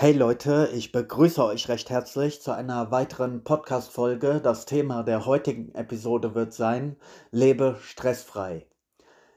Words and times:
Hey 0.00 0.12
Leute, 0.12 0.70
ich 0.72 0.92
begrüße 0.92 1.44
euch 1.44 1.68
recht 1.68 1.90
herzlich 1.90 2.40
zu 2.40 2.52
einer 2.52 2.92
weiteren 2.92 3.42
Podcast-Folge. 3.42 4.40
Das 4.40 4.64
Thema 4.64 5.02
der 5.02 5.26
heutigen 5.26 5.74
Episode 5.74 6.36
wird 6.36 6.52
sein: 6.52 6.94
Lebe 7.32 7.74
stressfrei. 7.82 8.64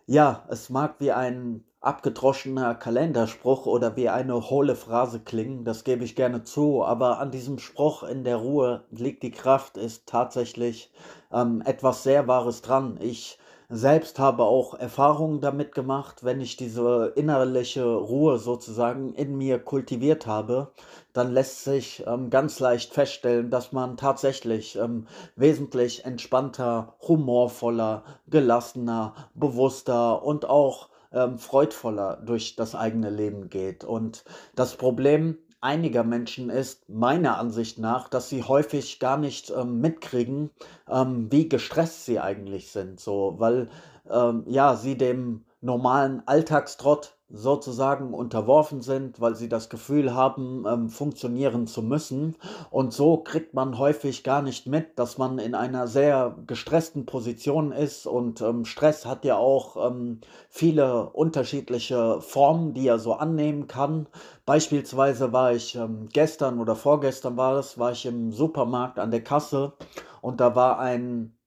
Ja, 0.05 0.45
es 0.52 0.70
mag 0.70 0.98
wie 1.00 1.13
ein 1.13 1.63
abgedroschener 1.80 2.76
Kalenderspruch 2.76 3.66
oder 3.66 3.95
wie 3.95 4.09
eine 4.09 4.52
hohle 4.52 4.76
Phrase 4.76 5.21
klingen, 5.21 5.66
das 5.66 5.84
gebe 5.84 6.04
ich 6.04 6.16
gerne 6.16 6.44
zu, 6.44 6.86
aber 6.86 7.18
an 7.18 7.32
diesem 7.32 7.57
Spruch 7.57 8.04
in 8.04 8.23
der 8.23 8.36
Ruhe 8.36 8.86
liegt 8.91 9.23
die 9.23 9.31
Kraft, 9.31 9.78
ist 9.78 10.05
tatsächlich 10.05 10.91
ähm, 11.34 11.64
etwas 11.66 12.03
sehr 12.03 12.28
Wahres 12.28 12.62
dran. 12.62 13.00
Ich 13.02 13.39
selbst 13.71 14.20
habe 14.20 14.43
auch 14.43 14.73
Erfahrungen 14.73 15.39
damit 15.39 15.73
gemacht, 15.73 16.23
wenn 16.23 16.41
ich 16.41 16.57
diese 16.57 17.13
innerliche 17.16 17.85
Ruhe 17.85 18.38
sozusagen 18.38 19.13
in 19.13 19.38
mir 19.38 19.59
kultiviert 19.59 20.27
habe, 20.27 20.71
dann 21.13 21.31
lässt 21.34 21.63
sich 21.63 22.03
ähm, 22.05 22.30
ganz 22.30 22.59
leicht 22.59 22.94
feststellen, 22.94 23.49
dass 23.49 23.71
man 23.71 23.97
tatsächlich 23.97 24.75
ähm, 24.75 25.07
wesentlich 25.35 26.05
entspannter, 26.05 26.95
humorvoller, 27.07 28.03
gelassener, 28.27 29.13
bewusster 29.35 30.23
und 30.23 30.49
auch 30.49 30.89
ähm, 31.13 31.39
freudvoller 31.39 32.17
durch 32.17 32.55
das 32.55 32.75
eigene 32.75 33.09
Leben 33.09 33.49
geht. 33.49 33.83
Und 33.83 34.25
das 34.55 34.75
Problem 34.75 35.38
einiger 35.62 36.04
Menschen 36.04 36.50
ist 36.50 36.90
meiner 36.90 37.38
Ansicht 37.38 37.80
nach, 37.80 38.10
dass 38.10 38.30
sie 38.30 38.44
häufig 38.44 39.00
gar 39.00 39.18
nicht 39.18 39.52
ähm, 39.52 39.80
mitkriegen, 39.80 40.50
ähm, 40.90 41.31
wie 41.31 41.48
gestresst 41.48 42.06
sie 42.06 42.20
eigentlich 42.20 42.72
sind. 42.72 43.00
So, 43.00 43.36
weil 43.38 43.70
ähm, 44.09 44.44
ja, 44.48 44.76
sie 44.76 44.98
dem 44.98 45.45
normalen 45.62 46.23
Alltagstrott 46.26 47.16
sozusagen 47.34 48.14
unterworfen 48.14 48.81
sind, 48.81 49.22
weil 49.22 49.36
sie 49.36 49.48
das 49.48 49.70
Gefühl 49.70 50.14
haben, 50.14 50.66
ähm, 50.68 50.90
funktionieren 50.90 51.66
zu 51.66 51.81
müssen. 51.81 52.36
Und 52.70 52.94
so 52.94 53.18
kriegt 53.18 53.53
man 53.53 53.78
häufig 53.78 54.23
gar 54.23 54.42
nicht 54.42 54.68
mit, 54.68 55.00
dass 55.00 55.18
man 55.18 55.40
in 55.40 55.56
einer 55.56 55.88
sehr 55.88 56.36
gestressten 56.45 57.06
Position 57.06 57.72
ist. 57.72 58.06
Und 58.06 58.42
ähm, 58.42 58.66
Stress 58.66 59.06
hat 59.06 59.23
ja 59.23 59.38
auch 59.38 59.90
ähm, 59.90 60.20
viele 60.50 61.09
unterschiedliche 61.12 62.20
Formen, 62.22 62.73
die 62.73 62.88
er 62.88 63.00
so 63.00 63.14
annehmen 63.14 63.68
kann. 63.68 64.08
Beispielsweise 64.46 65.31
war 65.31 65.53
ich 65.53 65.75
ähm, 65.75 66.09
gestern 66.12 66.59
oder 66.59 66.75
vorgestern 66.75 67.38
war 67.38 67.58
es, 67.58 67.78
war 67.78 67.94
ich 67.94 68.06
im 68.06 68.31
Supermarkt 68.31 69.00
an 69.00 69.12
der 69.12 69.23
Kasse 69.23 69.73
und 70.22 70.42
da 70.42 70.56
war 70.56 70.80
ein 70.80 71.38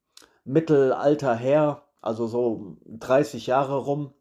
mittelalter 0.45 1.35
Herr, 1.35 1.84
also 2.05 2.27
so 2.27 2.77
30 2.87 3.47
Jahre 3.47 3.77
rum, 3.77 4.13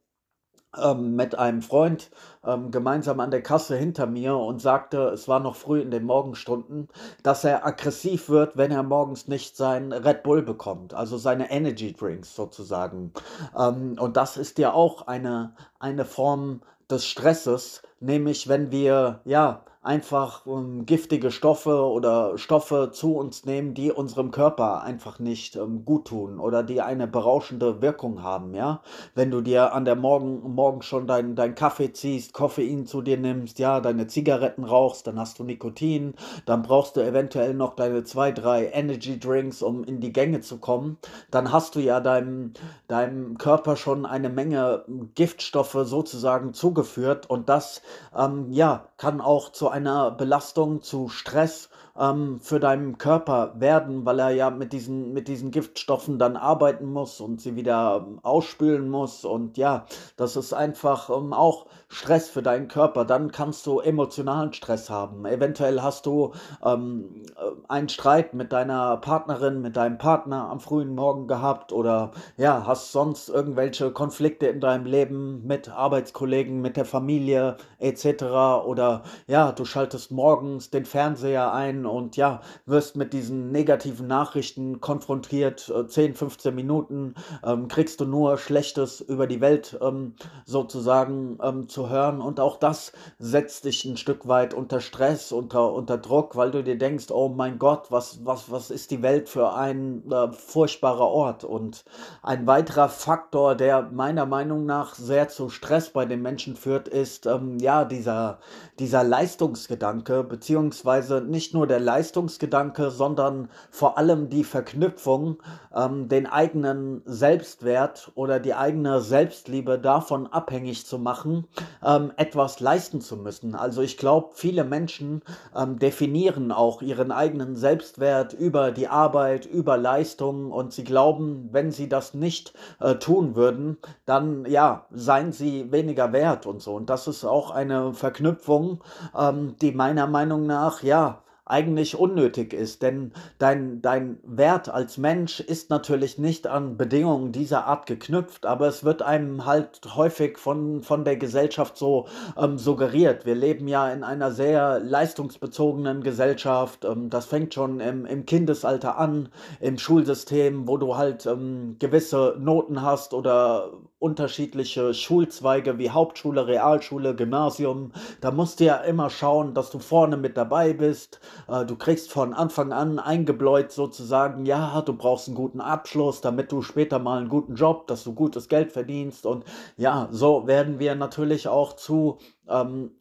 ähm, 0.81 1.15
mit 1.15 1.35
einem 1.37 1.61
Freund 1.61 2.09
ähm, 2.43 2.71
gemeinsam 2.71 3.19
an 3.19 3.31
der 3.31 3.43
Kasse 3.43 3.75
hinter 3.75 4.07
mir 4.07 4.35
und 4.35 4.61
sagte, 4.61 5.09
es 5.09 5.27
war 5.27 5.39
noch 5.39 5.55
früh 5.55 5.81
in 5.81 5.91
den 5.91 6.03
Morgenstunden, 6.03 6.87
dass 7.21 7.43
er 7.43 7.65
aggressiv 7.65 8.29
wird, 8.29 8.57
wenn 8.57 8.71
er 8.71 8.83
morgens 8.83 9.27
nicht 9.27 9.55
sein 9.55 9.91
Red 9.91 10.23
Bull 10.23 10.41
bekommt, 10.41 10.93
also 10.93 11.17
seine 11.17 11.51
Energy 11.51 11.93
Drinks 11.93 12.35
sozusagen. 12.35 13.13
Ähm, 13.57 13.97
und 13.99 14.17
das 14.17 14.37
ist 14.37 14.57
ja 14.57 14.73
auch 14.73 15.07
eine, 15.07 15.55
eine 15.79 16.05
Form 16.05 16.61
des 16.89 17.05
Stresses, 17.05 17.83
nämlich 17.99 18.47
wenn 18.47 18.71
wir 18.71 19.21
ja 19.25 19.63
einfach 19.83 20.45
ähm, 20.47 20.85
giftige 20.85 21.29
Stoffe 21.29 21.83
oder 21.83 22.37
Stoffe 22.37 22.91
zu 22.93 23.17
uns 23.17 23.45
nehmen, 23.45 23.73
die 23.73 23.91
unserem 23.91 24.31
Körper 24.31 24.81
einfach 24.81 25.19
nicht 25.19 25.57
ähm, 25.57 25.83
gut 25.83 26.07
tun 26.07 26.39
oder 26.39 26.63
die 26.63 26.81
eine 26.81 27.05
berauschende 27.05 27.81
Wirkung 27.81 28.23
haben, 28.23 28.53
ja. 28.53 28.81
Wenn 29.13 29.29
du 29.29 29.41
dir 29.41 29.73
an 29.73 29.83
der 29.83 29.95
Morgen, 29.95 30.53
Morgen 30.55 30.81
schon 30.81 31.05
deinen 31.05 31.35
dein 31.35 31.53
Kaffee 31.53 31.91
ziehst, 31.91 32.33
Koffein 32.33 32.85
zu 32.85 33.01
dir 33.01 33.17
nimmst, 33.17 33.59
ja, 33.59 33.81
deine 33.81 34.07
Zigaretten 34.07 34.63
rauchst, 34.63 35.05
dann 35.05 35.19
hast 35.19 35.39
du 35.39 35.43
Nikotin, 35.43 36.13
dann 36.45 36.61
brauchst 36.61 36.95
du 36.95 37.01
eventuell 37.01 37.53
noch 37.53 37.75
deine 37.75 38.05
zwei, 38.05 38.31
drei 38.31 38.67
Energy 38.67 39.19
Drinks, 39.19 39.61
um 39.61 39.83
in 39.83 39.99
die 39.99 40.13
Gänge 40.13 40.39
zu 40.39 40.59
kommen, 40.59 40.97
dann 41.29 41.51
hast 41.51 41.75
du 41.75 41.81
ja 41.81 41.99
deinem, 41.99 42.53
deinem 42.87 43.37
Körper 43.37 43.75
schon 43.75 44.05
eine 44.05 44.29
Menge 44.29 44.85
Giftstoffe 45.15 45.77
sozusagen 45.83 46.53
zugeführt 46.53 47.29
und 47.29 47.49
das, 47.49 47.81
ähm, 48.17 48.47
ja, 48.49 48.87
kann 48.97 49.19
auch 49.19 49.51
zu 49.51 49.72
einer 49.73 50.11
Belastung, 50.11 50.83
zu 50.83 51.09
Stress 51.09 51.69
ähm, 51.99 52.39
für 52.41 52.59
deinen 52.59 52.97
Körper 52.97 53.53
werden, 53.59 54.05
weil 54.05 54.19
er 54.19 54.31
ja 54.31 54.49
mit 54.49 54.73
diesen, 54.73 55.13
mit 55.13 55.27
diesen 55.27 55.51
Giftstoffen 55.51 56.17
dann 56.17 56.37
arbeiten 56.37 56.91
muss 56.91 57.19
und 57.19 57.39
sie 57.41 57.55
wieder 57.55 58.05
ähm, 58.05 58.19
ausspülen 58.23 58.89
muss. 58.89 59.25
Und 59.25 59.57
ja, 59.57 59.85
das 60.17 60.35
ist 60.35 60.53
einfach 60.53 61.09
ähm, 61.09 61.33
auch 61.33 61.67
Stress 61.89 62.29
für 62.29 62.41
deinen 62.41 62.67
Körper. 62.67 63.05
Dann 63.05 63.31
kannst 63.31 63.65
du 63.67 63.79
emotionalen 63.79 64.53
Stress 64.53 64.89
haben. 64.89 65.25
Eventuell 65.25 65.81
hast 65.81 66.05
du 66.07 66.33
ähm, 66.65 67.23
äh, 67.35 67.51
einen 67.67 67.89
Streit 67.89 68.33
mit 68.33 68.51
deiner 68.51 68.97
Partnerin, 68.97 69.61
mit 69.61 69.75
deinem 69.77 69.99
Partner 69.99 70.49
am 70.49 70.59
frühen 70.59 70.95
Morgen 70.95 71.27
gehabt 71.27 71.71
oder 71.71 72.11
ja, 72.37 72.65
hast 72.65 72.91
sonst 72.91 73.29
irgendwelche 73.29 73.91
Konflikte 73.91 74.47
in 74.47 74.59
deinem 74.59 74.85
Leben 74.85 75.45
mit 75.45 75.69
Arbeitskollegen, 75.69 76.61
mit 76.61 76.77
der 76.77 76.85
Familie 76.85 77.57
etc. 77.79 78.23
Oder 78.65 79.03
ja, 79.27 79.51
du 79.51 79.65
schaltest 79.65 80.11
morgens 80.11 80.71
den 80.71 80.85
Fernseher 80.85 81.53
ein 81.53 81.82
und 81.85 82.17
ja, 82.17 82.41
wirst 82.65 82.95
mit 82.95 83.13
diesen 83.13 83.51
negativen 83.51 84.07
Nachrichten 84.07 84.81
konfrontiert. 84.81 85.71
10, 85.87 86.11
äh, 86.11 86.13
15 86.15 86.55
Minuten 86.55 87.15
ähm, 87.43 87.67
kriegst 87.67 87.99
du 87.99 88.05
nur 88.05 88.37
Schlechtes 88.37 89.01
über 89.01 89.27
die 89.27 89.41
Welt 89.41 89.77
ähm, 89.81 90.15
sozusagen 90.45 91.37
ähm, 91.41 91.67
zu 91.67 91.89
hören 91.89 92.21
und 92.21 92.39
auch 92.39 92.57
das 92.57 92.93
setzt 93.19 93.65
dich 93.65 93.85
ein 93.85 93.97
Stück 93.97 94.27
weit 94.27 94.53
unter 94.53 94.81
Stress, 94.81 95.31
unter, 95.31 95.73
unter 95.73 95.97
Druck, 95.97 96.35
weil 96.35 96.51
du 96.51 96.63
dir 96.63 96.77
denkst, 96.77 97.11
oh 97.11 97.29
mein 97.29 97.59
Gott, 97.59 97.91
was, 97.91 98.25
was, 98.25 98.51
was 98.51 98.69
ist 98.69 98.91
die 98.91 99.01
Welt 99.01 99.29
für 99.29 99.53
ein 99.53 100.09
äh, 100.11 100.31
furchtbarer 100.31 101.07
Ort? 101.07 101.43
Und 101.43 101.85
ein 102.21 102.47
weiterer 102.47 102.89
Faktor, 102.89 103.55
der 103.55 103.89
meiner 103.91 104.25
Meinung 104.25 104.65
nach 104.65 104.95
sehr 104.95 105.29
zu 105.29 105.49
Stress 105.49 105.89
bei 105.89 106.05
den 106.05 106.21
Menschen 106.21 106.55
führt, 106.55 106.87
ist 106.87 107.25
ähm, 107.25 107.57
ja 107.59 107.85
dieser, 107.85 108.39
dieser 108.79 109.03
Leistungsgedanke, 109.03 110.23
beziehungsweise 110.23 111.21
nicht 111.21 111.53
nur 111.53 111.67
der 111.67 111.72
der 111.73 111.79
Leistungsgedanke, 111.79 112.91
sondern 112.91 113.49
vor 113.71 113.97
allem 113.97 114.29
die 114.29 114.43
Verknüpfung, 114.43 115.41
ähm, 115.75 116.07
den 116.07 116.27
eigenen 116.27 117.01
Selbstwert 117.05 118.11
oder 118.13 118.39
die 118.39 118.53
eigene 118.53 119.01
Selbstliebe 119.01 119.79
davon 119.79 120.27
abhängig 120.27 120.85
zu 120.85 120.99
machen, 120.99 121.47
ähm, 121.83 122.11
etwas 122.15 122.59
leisten 122.59 123.01
zu 123.01 123.17
müssen. 123.17 123.55
Also 123.55 123.81
ich 123.81 123.97
glaube, 123.97 124.29
viele 124.35 124.63
Menschen 124.63 125.23
ähm, 125.55 125.79
definieren 125.79 126.51
auch 126.51 126.83
ihren 126.83 127.11
eigenen 127.11 127.55
Selbstwert 127.55 128.33
über 128.33 128.69
die 128.69 128.87
Arbeit, 128.87 129.47
über 129.47 129.75
Leistung 129.75 130.51
und 130.51 130.73
sie 130.73 130.83
glauben, 130.83 131.49
wenn 131.53 131.71
sie 131.71 131.89
das 131.89 132.13
nicht 132.13 132.53
äh, 132.81 132.95
tun 132.95 133.35
würden, 133.35 133.77
dann 134.05 134.45
ja, 134.45 134.85
seien 134.91 135.31
sie 135.31 135.71
weniger 135.71 136.13
wert 136.13 136.45
und 136.45 136.61
so. 136.61 136.75
Und 136.75 136.91
das 136.91 137.07
ist 137.07 137.25
auch 137.25 137.49
eine 137.49 137.93
Verknüpfung, 137.93 138.83
ähm, 139.17 139.55
die 139.59 139.71
meiner 139.71 140.05
Meinung 140.05 140.45
nach 140.45 140.83
ja 140.83 141.23
eigentlich 141.45 141.97
unnötig 141.97 142.53
ist, 142.53 142.81
denn 142.81 143.11
dein, 143.37 143.81
dein 143.81 144.17
Wert 144.23 144.69
als 144.69 144.97
Mensch 144.97 145.41
ist 145.41 145.69
natürlich 145.69 146.17
nicht 146.17 146.47
an 146.47 146.77
Bedingungen 146.77 147.33
dieser 147.33 147.65
Art 147.65 147.85
geknüpft, 147.85 148.45
aber 148.45 148.67
es 148.67 148.85
wird 148.85 149.01
einem 149.01 149.45
halt 149.45 149.81
häufig 149.95 150.37
von, 150.37 150.83
von 150.83 151.03
der 151.03 151.17
Gesellschaft 151.17 151.77
so 151.77 152.07
ähm, 152.37 152.57
suggeriert. 152.57 153.25
Wir 153.25 153.35
leben 153.35 153.67
ja 153.67 153.91
in 153.91 154.03
einer 154.03 154.31
sehr 154.31 154.79
leistungsbezogenen 154.79 156.01
Gesellschaft. 156.01 156.85
Ähm, 156.85 157.09
das 157.09 157.25
fängt 157.25 157.53
schon 157.53 157.81
im, 157.81 158.05
im 158.05 158.25
Kindesalter 158.25 158.97
an, 158.97 159.27
im 159.59 159.77
Schulsystem, 159.77 160.67
wo 160.67 160.77
du 160.77 160.95
halt 160.95 161.25
ähm, 161.25 161.75
gewisse 161.77 162.37
Noten 162.39 162.81
hast 162.81 163.13
oder 163.13 163.71
unterschiedliche 164.03 164.93
Schulzweige 164.93 165.77
wie 165.77 165.89
Hauptschule, 165.89 166.45
Realschule, 166.45 167.15
Gymnasium. 167.15 167.93
Da 168.19 168.31
musst 168.31 168.59
du 168.59 168.65
ja 168.65 168.75
immer 168.75 169.09
schauen, 169.09 169.53
dass 169.53 169.71
du 169.71 169.79
vorne 169.79 170.17
mit 170.17 170.35
dabei 170.35 170.73
bist. 170.73 171.21
Äh, 171.47 171.65
du 171.65 171.75
kriegst 171.75 172.11
von 172.11 172.33
Anfang 172.33 172.71
an 172.71 172.99
eingebläut 172.99 173.71
sozusagen, 173.71 174.45
ja, 174.45 174.81
du 174.81 174.93
brauchst 174.93 175.27
einen 175.27 175.35
guten 175.35 175.61
Abschluss, 175.61 176.21
damit 176.21 176.51
du 176.51 176.61
später 176.61 176.99
mal 176.99 177.19
einen 177.19 177.29
guten 177.29 177.55
Job, 177.55 177.87
dass 177.87 178.03
du 178.03 178.13
gutes 178.13 178.47
Geld 178.49 178.71
verdienst. 178.71 179.25
Und 179.25 179.45
ja, 179.77 180.07
so 180.11 180.47
werden 180.47 180.79
wir 180.79 180.95
natürlich 180.95 181.47
auch 181.47 181.73
zu 181.73 182.17
ähm, 182.47 182.91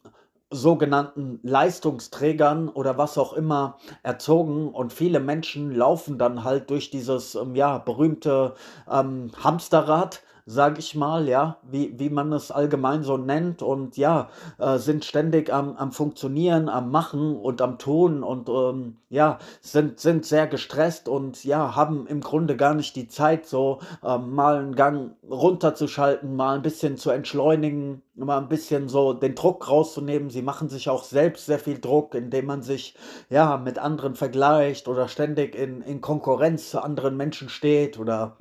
sogenannten 0.53 1.39
Leistungsträgern 1.43 2.69
oder 2.69 2.97
was 2.97 3.17
auch 3.17 3.33
immer 3.33 3.77
erzogen 4.03 4.69
und 4.69 4.93
viele 4.93 5.19
Menschen 5.19 5.71
laufen 5.71 6.17
dann 6.19 6.43
halt 6.43 6.69
durch 6.69 6.91
dieses 6.91 7.35
ähm, 7.35 7.55
ja 7.55 7.79
berühmte 7.79 8.53
ähm, 8.89 9.31
Hamsterrad 9.43 10.21
sage 10.45 10.79
ich 10.79 10.95
mal, 10.95 11.27
ja, 11.27 11.57
wie, 11.63 11.97
wie 11.99 12.09
man 12.09 12.33
es 12.33 12.51
allgemein 12.51 13.03
so 13.03 13.17
nennt 13.17 13.61
und 13.61 13.97
ja, 13.97 14.29
äh, 14.57 14.77
sind 14.77 15.05
ständig 15.05 15.53
am, 15.53 15.77
am 15.77 15.91
Funktionieren, 15.91 16.69
am 16.69 16.91
Machen 16.91 17.37
und 17.37 17.61
am 17.61 17.77
Tun 17.77 18.23
und 18.23 18.49
ähm, 18.49 18.97
ja, 19.09 19.39
sind, 19.61 19.99
sind 19.99 20.25
sehr 20.25 20.47
gestresst 20.47 21.07
und 21.07 21.43
ja, 21.45 21.75
haben 21.75 22.07
im 22.07 22.21
Grunde 22.21 22.57
gar 22.57 22.73
nicht 22.73 22.95
die 22.95 23.07
Zeit, 23.07 23.45
so 23.45 23.79
ähm, 24.03 24.33
mal 24.33 24.57
einen 24.57 24.75
Gang 24.75 25.15
runterzuschalten, 25.29 26.35
mal 26.35 26.55
ein 26.55 26.61
bisschen 26.61 26.97
zu 26.97 27.11
entschleunigen, 27.11 28.01
mal 28.15 28.39
ein 28.39 28.49
bisschen 28.49 28.89
so 28.89 29.13
den 29.13 29.35
Druck 29.35 29.69
rauszunehmen. 29.69 30.29
Sie 30.29 30.41
machen 30.41 30.67
sich 30.69 30.89
auch 30.89 31.03
selbst 31.03 31.45
sehr 31.45 31.59
viel 31.59 31.79
Druck, 31.79 32.15
indem 32.15 32.47
man 32.47 32.63
sich 32.63 32.95
ja 33.29 33.57
mit 33.57 33.79
anderen 33.79 34.15
vergleicht 34.15 34.87
oder 34.87 35.07
ständig 35.07 35.55
in, 35.55 35.81
in 35.81 36.01
Konkurrenz 36.01 36.69
zu 36.69 36.83
anderen 36.83 37.15
Menschen 37.15 37.49
steht 37.49 37.99
oder 37.99 38.37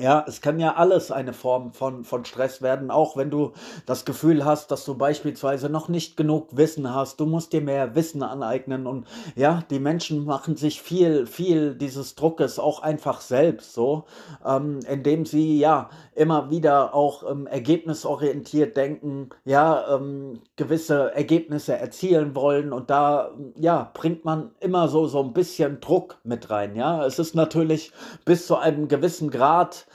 ja, 0.00 0.24
es 0.26 0.40
kann 0.40 0.58
ja 0.58 0.74
alles 0.74 1.10
eine 1.10 1.32
Form 1.32 1.72
von, 1.72 2.04
von 2.04 2.24
Stress 2.24 2.62
werden, 2.62 2.90
auch 2.90 3.16
wenn 3.16 3.30
du 3.30 3.52
das 3.86 4.04
Gefühl 4.04 4.44
hast, 4.44 4.70
dass 4.70 4.84
du 4.84 4.96
beispielsweise 4.96 5.68
noch 5.68 5.88
nicht 5.88 6.16
genug 6.16 6.56
Wissen 6.56 6.94
hast. 6.94 7.20
Du 7.20 7.26
musst 7.26 7.52
dir 7.52 7.60
mehr 7.60 7.94
Wissen 7.94 8.22
aneignen 8.22 8.86
und 8.86 9.06
ja, 9.36 9.62
die 9.70 9.78
Menschen 9.78 10.24
machen 10.24 10.56
sich 10.56 10.80
viel, 10.80 11.26
viel 11.26 11.74
dieses 11.74 12.14
Druckes 12.14 12.58
auch 12.58 12.82
einfach 12.82 13.20
selbst 13.20 13.74
so, 13.74 14.04
ähm, 14.44 14.80
indem 14.88 15.26
sie 15.26 15.58
ja 15.58 15.90
immer 16.14 16.50
wieder 16.50 16.94
auch 16.94 17.30
ähm, 17.30 17.46
ergebnisorientiert 17.46 18.76
denken, 18.76 19.30
ja, 19.44 19.96
ähm, 19.96 20.40
gewisse 20.60 21.14
Ergebnisse 21.14 21.74
erzielen 21.74 22.36
wollen 22.36 22.74
und 22.74 22.90
da 22.90 23.30
ja, 23.56 23.90
bringt 23.94 24.26
man 24.26 24.50
immer 24.60 24.88
so, 24.88 25.06
so 25.06 25.22
ein 25.22 25.32
bisschen 25.32 25.80
Druck 25.80 26.18
mit 26.22 26.50
rein. 26.50 26.76
Ja, 26.76 27.06
es 27.06 27.18
ist 27.18 27.34
natürlich 27.34 27.92
bis 28.26 28.46
zu 28.46 28.56
einem 28.56 28.86
gewissen 28.86 29.30
Grad 29.30 29.86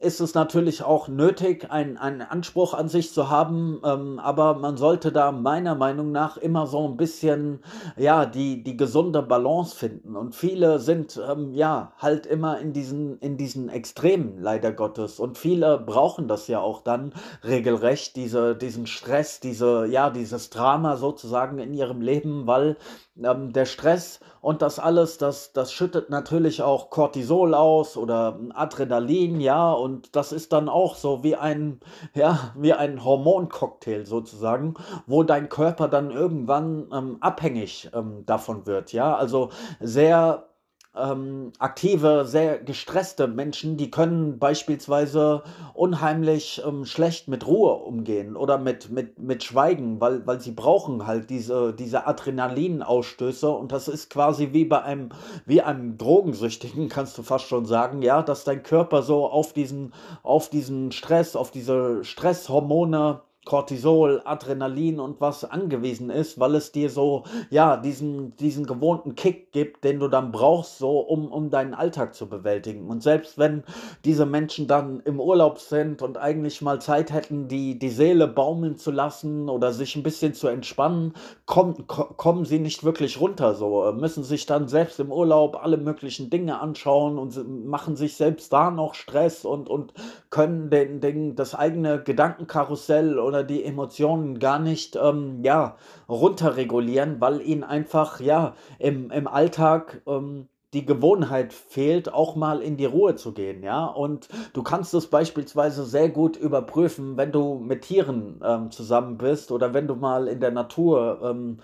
ist 0.00 0.20
es 0.20 0.34
natürlich 0.34 0.82
auch 0.82 1.08
nötig, 1.08 1.70
einen, 1.70 1.96
einen 1.96 2.22
Anspruch 2.22 2.74
an 2.74 2.88
sich 2.88 3.12
zu 3.12 3.30
haben, 3.30 3.80
ähm, 3.84 4.18
aber 4.18 4.54
man 4.54 4.76
sollte 4.76 5.12
da 5.12 5.32
meiner 5.32 5.74
Meinung 5.74 6.12
nach 6.12 6.36
immer 6.36 6.66
so 6.66 6.86
ein 6.88 6.96
bisschen, 6.96 7.60
ja, 7.96 8.26
die, 8.26 8.62
die 8.62 8.76
gesunde 8.76 9.22
Balance 9.22 9.76
finden. 9.76 10.16
Und 10.16 10.34
viele 10.34 10.78
sind, 10.78 11.20
ähm, 11.28 11.52
ja, 11.54 11.92
halt 11.98 12.26
immer 12.26 12.58
in 12.58 12.72
diesen, 12.72 13.18
in 13.20 13.36
diesen 13.36 13.68
Extremen, 13.68 14.40
leider 14.40 14.72
Gottes. 14.72 15.18
Und 15.20 15.38
viele 15.38 15.78
brauchen 15.78 16.28
das 16.28 16.48
ja 16.48 16.60
auch 16.60 16.82
dann 16.82 17.12
regelrecht, 17.44 18.16
diese, 18.16 18.56
diesen 18.56 18.86
Stress, 18.86 19.40
diese, 19.40 19.86
ja, 19.86 20.10
dieses 20.10 20.50
Drama 20.50 20.96
sozusagen 20.96 21.58
in 21.58 21.74
ihrem 21.74 22.00
Leben, 22.00 22.46
weil 22.46 22.76
ähm, 23.22 23.52
der 23.52 23.64
Stress 23.64 24.20
und 24.40 24.62
das 24.62 24.78
alles, 24.78 25.18
das, 25.18 25.52
das 25.52 25.72
schüttet 25.72 26.10
natürlich 26.10 26.62
auch 26.62 26.90
Cortisol 26.90 27.54
aus 27.54 27.96
oder 27.96 28.38
Adrenalin, 28.54 29.40
ja, 29.40 29.72
und 29.72 30.14
das 30.14 30.32
ist 30.32 30.52
dann 30.52 30.68
auch 30.68 30.96
so 30.96 31.22
wie 31.24 31.36
ein, 31.36 31.80
ja, 32.14 32.52
wie 32.56 32.72
ein 32.72 33.04
Hormoncocktail 33.04 34.06
sozusagen, 34.06 34.74
wo 35.06 35.22
dein 35.22 35.48
Körper 35.48 35.88
dann 35.88 36.10
irgendwann 36.10 36.88
ähm, 36.92 37.16
abhängig 37.20 37.90
ähm, 37.94 38.24
davon 38.26 38.66
wird, 38.66 38.92
ja, 38.92 39.16
also 39.16 39.50
sehr 39.80 40.48
ähm, 40.96 41.52
aktive, 41.58 42.24
sehr 42.26 42.58
gestresste 42.58 43.26
Menschen, 43.28 43.76
die 43.76 43.90
können 43.90 44.38
beispielsweise 44.38 45.42
unheimlich 45.74 46.62
ähm, 46.66 46.84
schlecht 46.84 47.28
mit 47.28 47.46
Ruhe 47.46 47.74
umgehen 47.74 48.36
oder 48.36 48.58
mit, 48.58 48.90
mit, 48.90 49.18
mit 49.18 49.44
Schweigen, 49.44 50.00
weil, 50.00 50.26
weil 50.26 50.40
sie 50.40 50.52
brauchen 50.52 51.06
halt 51.06 51.30
diese, 51.30 51.72
diese 51.74 52.06
Adrenalinausstöße 52.06 53.48
und 53.48 53.72
das 53.72 53.88
ist 53.88 54.10
quasi 54.10 54.52
wie 54.52 54.64
bei 54.64 54.82
einem, 54.82 55.10
wie 55.44 55.62
einem 55.62 55.98
Drogensüchtigen, 55.98 56.88
kannst 56.96 57.18
du 57.18 57.22
fast 57.22 57.46
schon 57.46 57.66
sagen, 57.66 58.02
ja, 58.02 58.22
dass 58.22 58.44
dein 58.44 58.62
Körper 58.62 59.02
so 59.02 59.26
auf 59.26 59.52
diesen, 59.52 59.92
auf 60.22 60.48
diesen 60.48 60.92
Stress, 60.92 61.36
auf 61.36 61.50
diese 61.50 62.04
Stresshormone 62.04 63.20
Cortisol, 63.46 64.20
Adrenalin 64.24 64.98
und 65.00 65.20
was 65.20 65.44
angewiesen 65.44 66.10
ist, 66.10 66.38
weil 66.38 66.56
es 66.56 66.72
dir 66.72 66.90
so, 66.90 67.22
ja, 67.48 67.76
diesen, 67.76 68.36
diesen 68.36 68.66
gewohnten 68.66 69.14
Kick 69.14 69.52
gibt, 69.52 69.84
den 69.84 70.00
du 70.00 70.08
dann 70.08 70.32
brauchst, 70.32 70.78
so, 70.78 70.98
um, 70.98 71.30
um 71.30 71.48
deinen 71.48 71.72
Alltag 71.72 72.14
zu 72.14 72.28
bewältigen. 72.28 72.88
Und 72.88 73.04
selbst 73.04 73.38
wenn 73.38 73.62
diese 74.04 74.26
Menschen 74.26 74.66
dann 74.66 75.00
im 75.00 75.20
Urlaub 75.20 75.60
sind 75.60 76.02
und 76.02 76.18
eigentlich 76.18 76.60
mal 76.60 76.80
Zeit 76.80 77.12
hätten, 77.12 77.46
die, 77.46 77.78
die 77.78 77.88
Seele 77.88 78.26
baumeln 78.26 78.76
zu 78.76 78.90
lassen 78.90 79.48
oder 79.48 79.72
sich 79.72 79.94
ein 79.94 80.02
bisschen 80.02 80.34
zu 80.34 80.48
entspannen, 80.48 81.14
kommen, 81.46 81.86
kommen 81.86 82.44
sie 82.44 82.58
nicht 82.58 82.82
wirklich 82.82 83.20
runter, 83.20 83.54
so, 83.54 83.92
müssen 83.92 84.24
sich 84.24 84.46
dann 84.46 84.66
selbst 84.66 84.98
im 84.98 85.12
Urlaub 85.12 85.62
alle 85.62 85.76
möglichen 85.76 86.30
Dinge 86.30 86.60
anschauen 86.60 87.16
und 87.16 87.66
machen 87.66 87.94
sich 87.94 88.16
selbst 88.16 88.52
da 88.52 88.72
noch 88.72 88.94
Stress 88.94 89.44
und, 89.44 89.68
und 89.68 89.94
können 90.30 90.68
den, 90.68 91.00
den, 91.00 91.36
das 91.36 91.54
eigene 91.54 92.02
Gedankenkarussell 92.02 93.20
oder 93.20 93.35
oder 93.36 93.44
die 93.44 93.64
Emotionen 93.64 94.38
gar 94.38 94.58
nicht 94.58 94.96
ähm, 94.96 95.40
ja, 95.42 95.76
runterregulieren, 96.08 97.20
weil 97.20 97.42
ihnen 97.42 97.64
einfach 97.64 98.20
ja 98.20 98.54
im, 98.78 99.10
im 99.10 99.28
Alltag 99.28 100.00
ähm, 100.06 100.48
die 100.72 100.86
Gewohnheit 100.86 101.52
fehlt, 101.52 102.12
auch 102.12 102.34
mal 102.34 102.60
in 102.60 102.76
die 102.76 102.86
Ruhe 102.86 103.14
zu 103.14 103.32
gehen, 103.32 103.62
ja. 103.62 103.84
Und 103.86 104.28
du 104.52 104.62
kannst 104.62 104.94
es 104.94 105.06
beispielsweise 105.06 105.84
sehr 105.84 106.08
gut 106.08 106.36
überprüfen, 106.36 107.16
wenn 107.16 107.32
du 107.32 107.58
mit 107.58 107.82
Tieren 107.82 108.40
ähm, 108.44 108.70
zusammen 108.70 109.16
bist 109.18 109.52
oder 109.52 109.74
wenn 109.74 109.86
du 109.86 109.94
mal 109.94 110.28
in 110.28 110.40
der 110.40 110.50
Natur 110.50 111.20
ähm, 111.22 111.58
äh, 111.58 111.62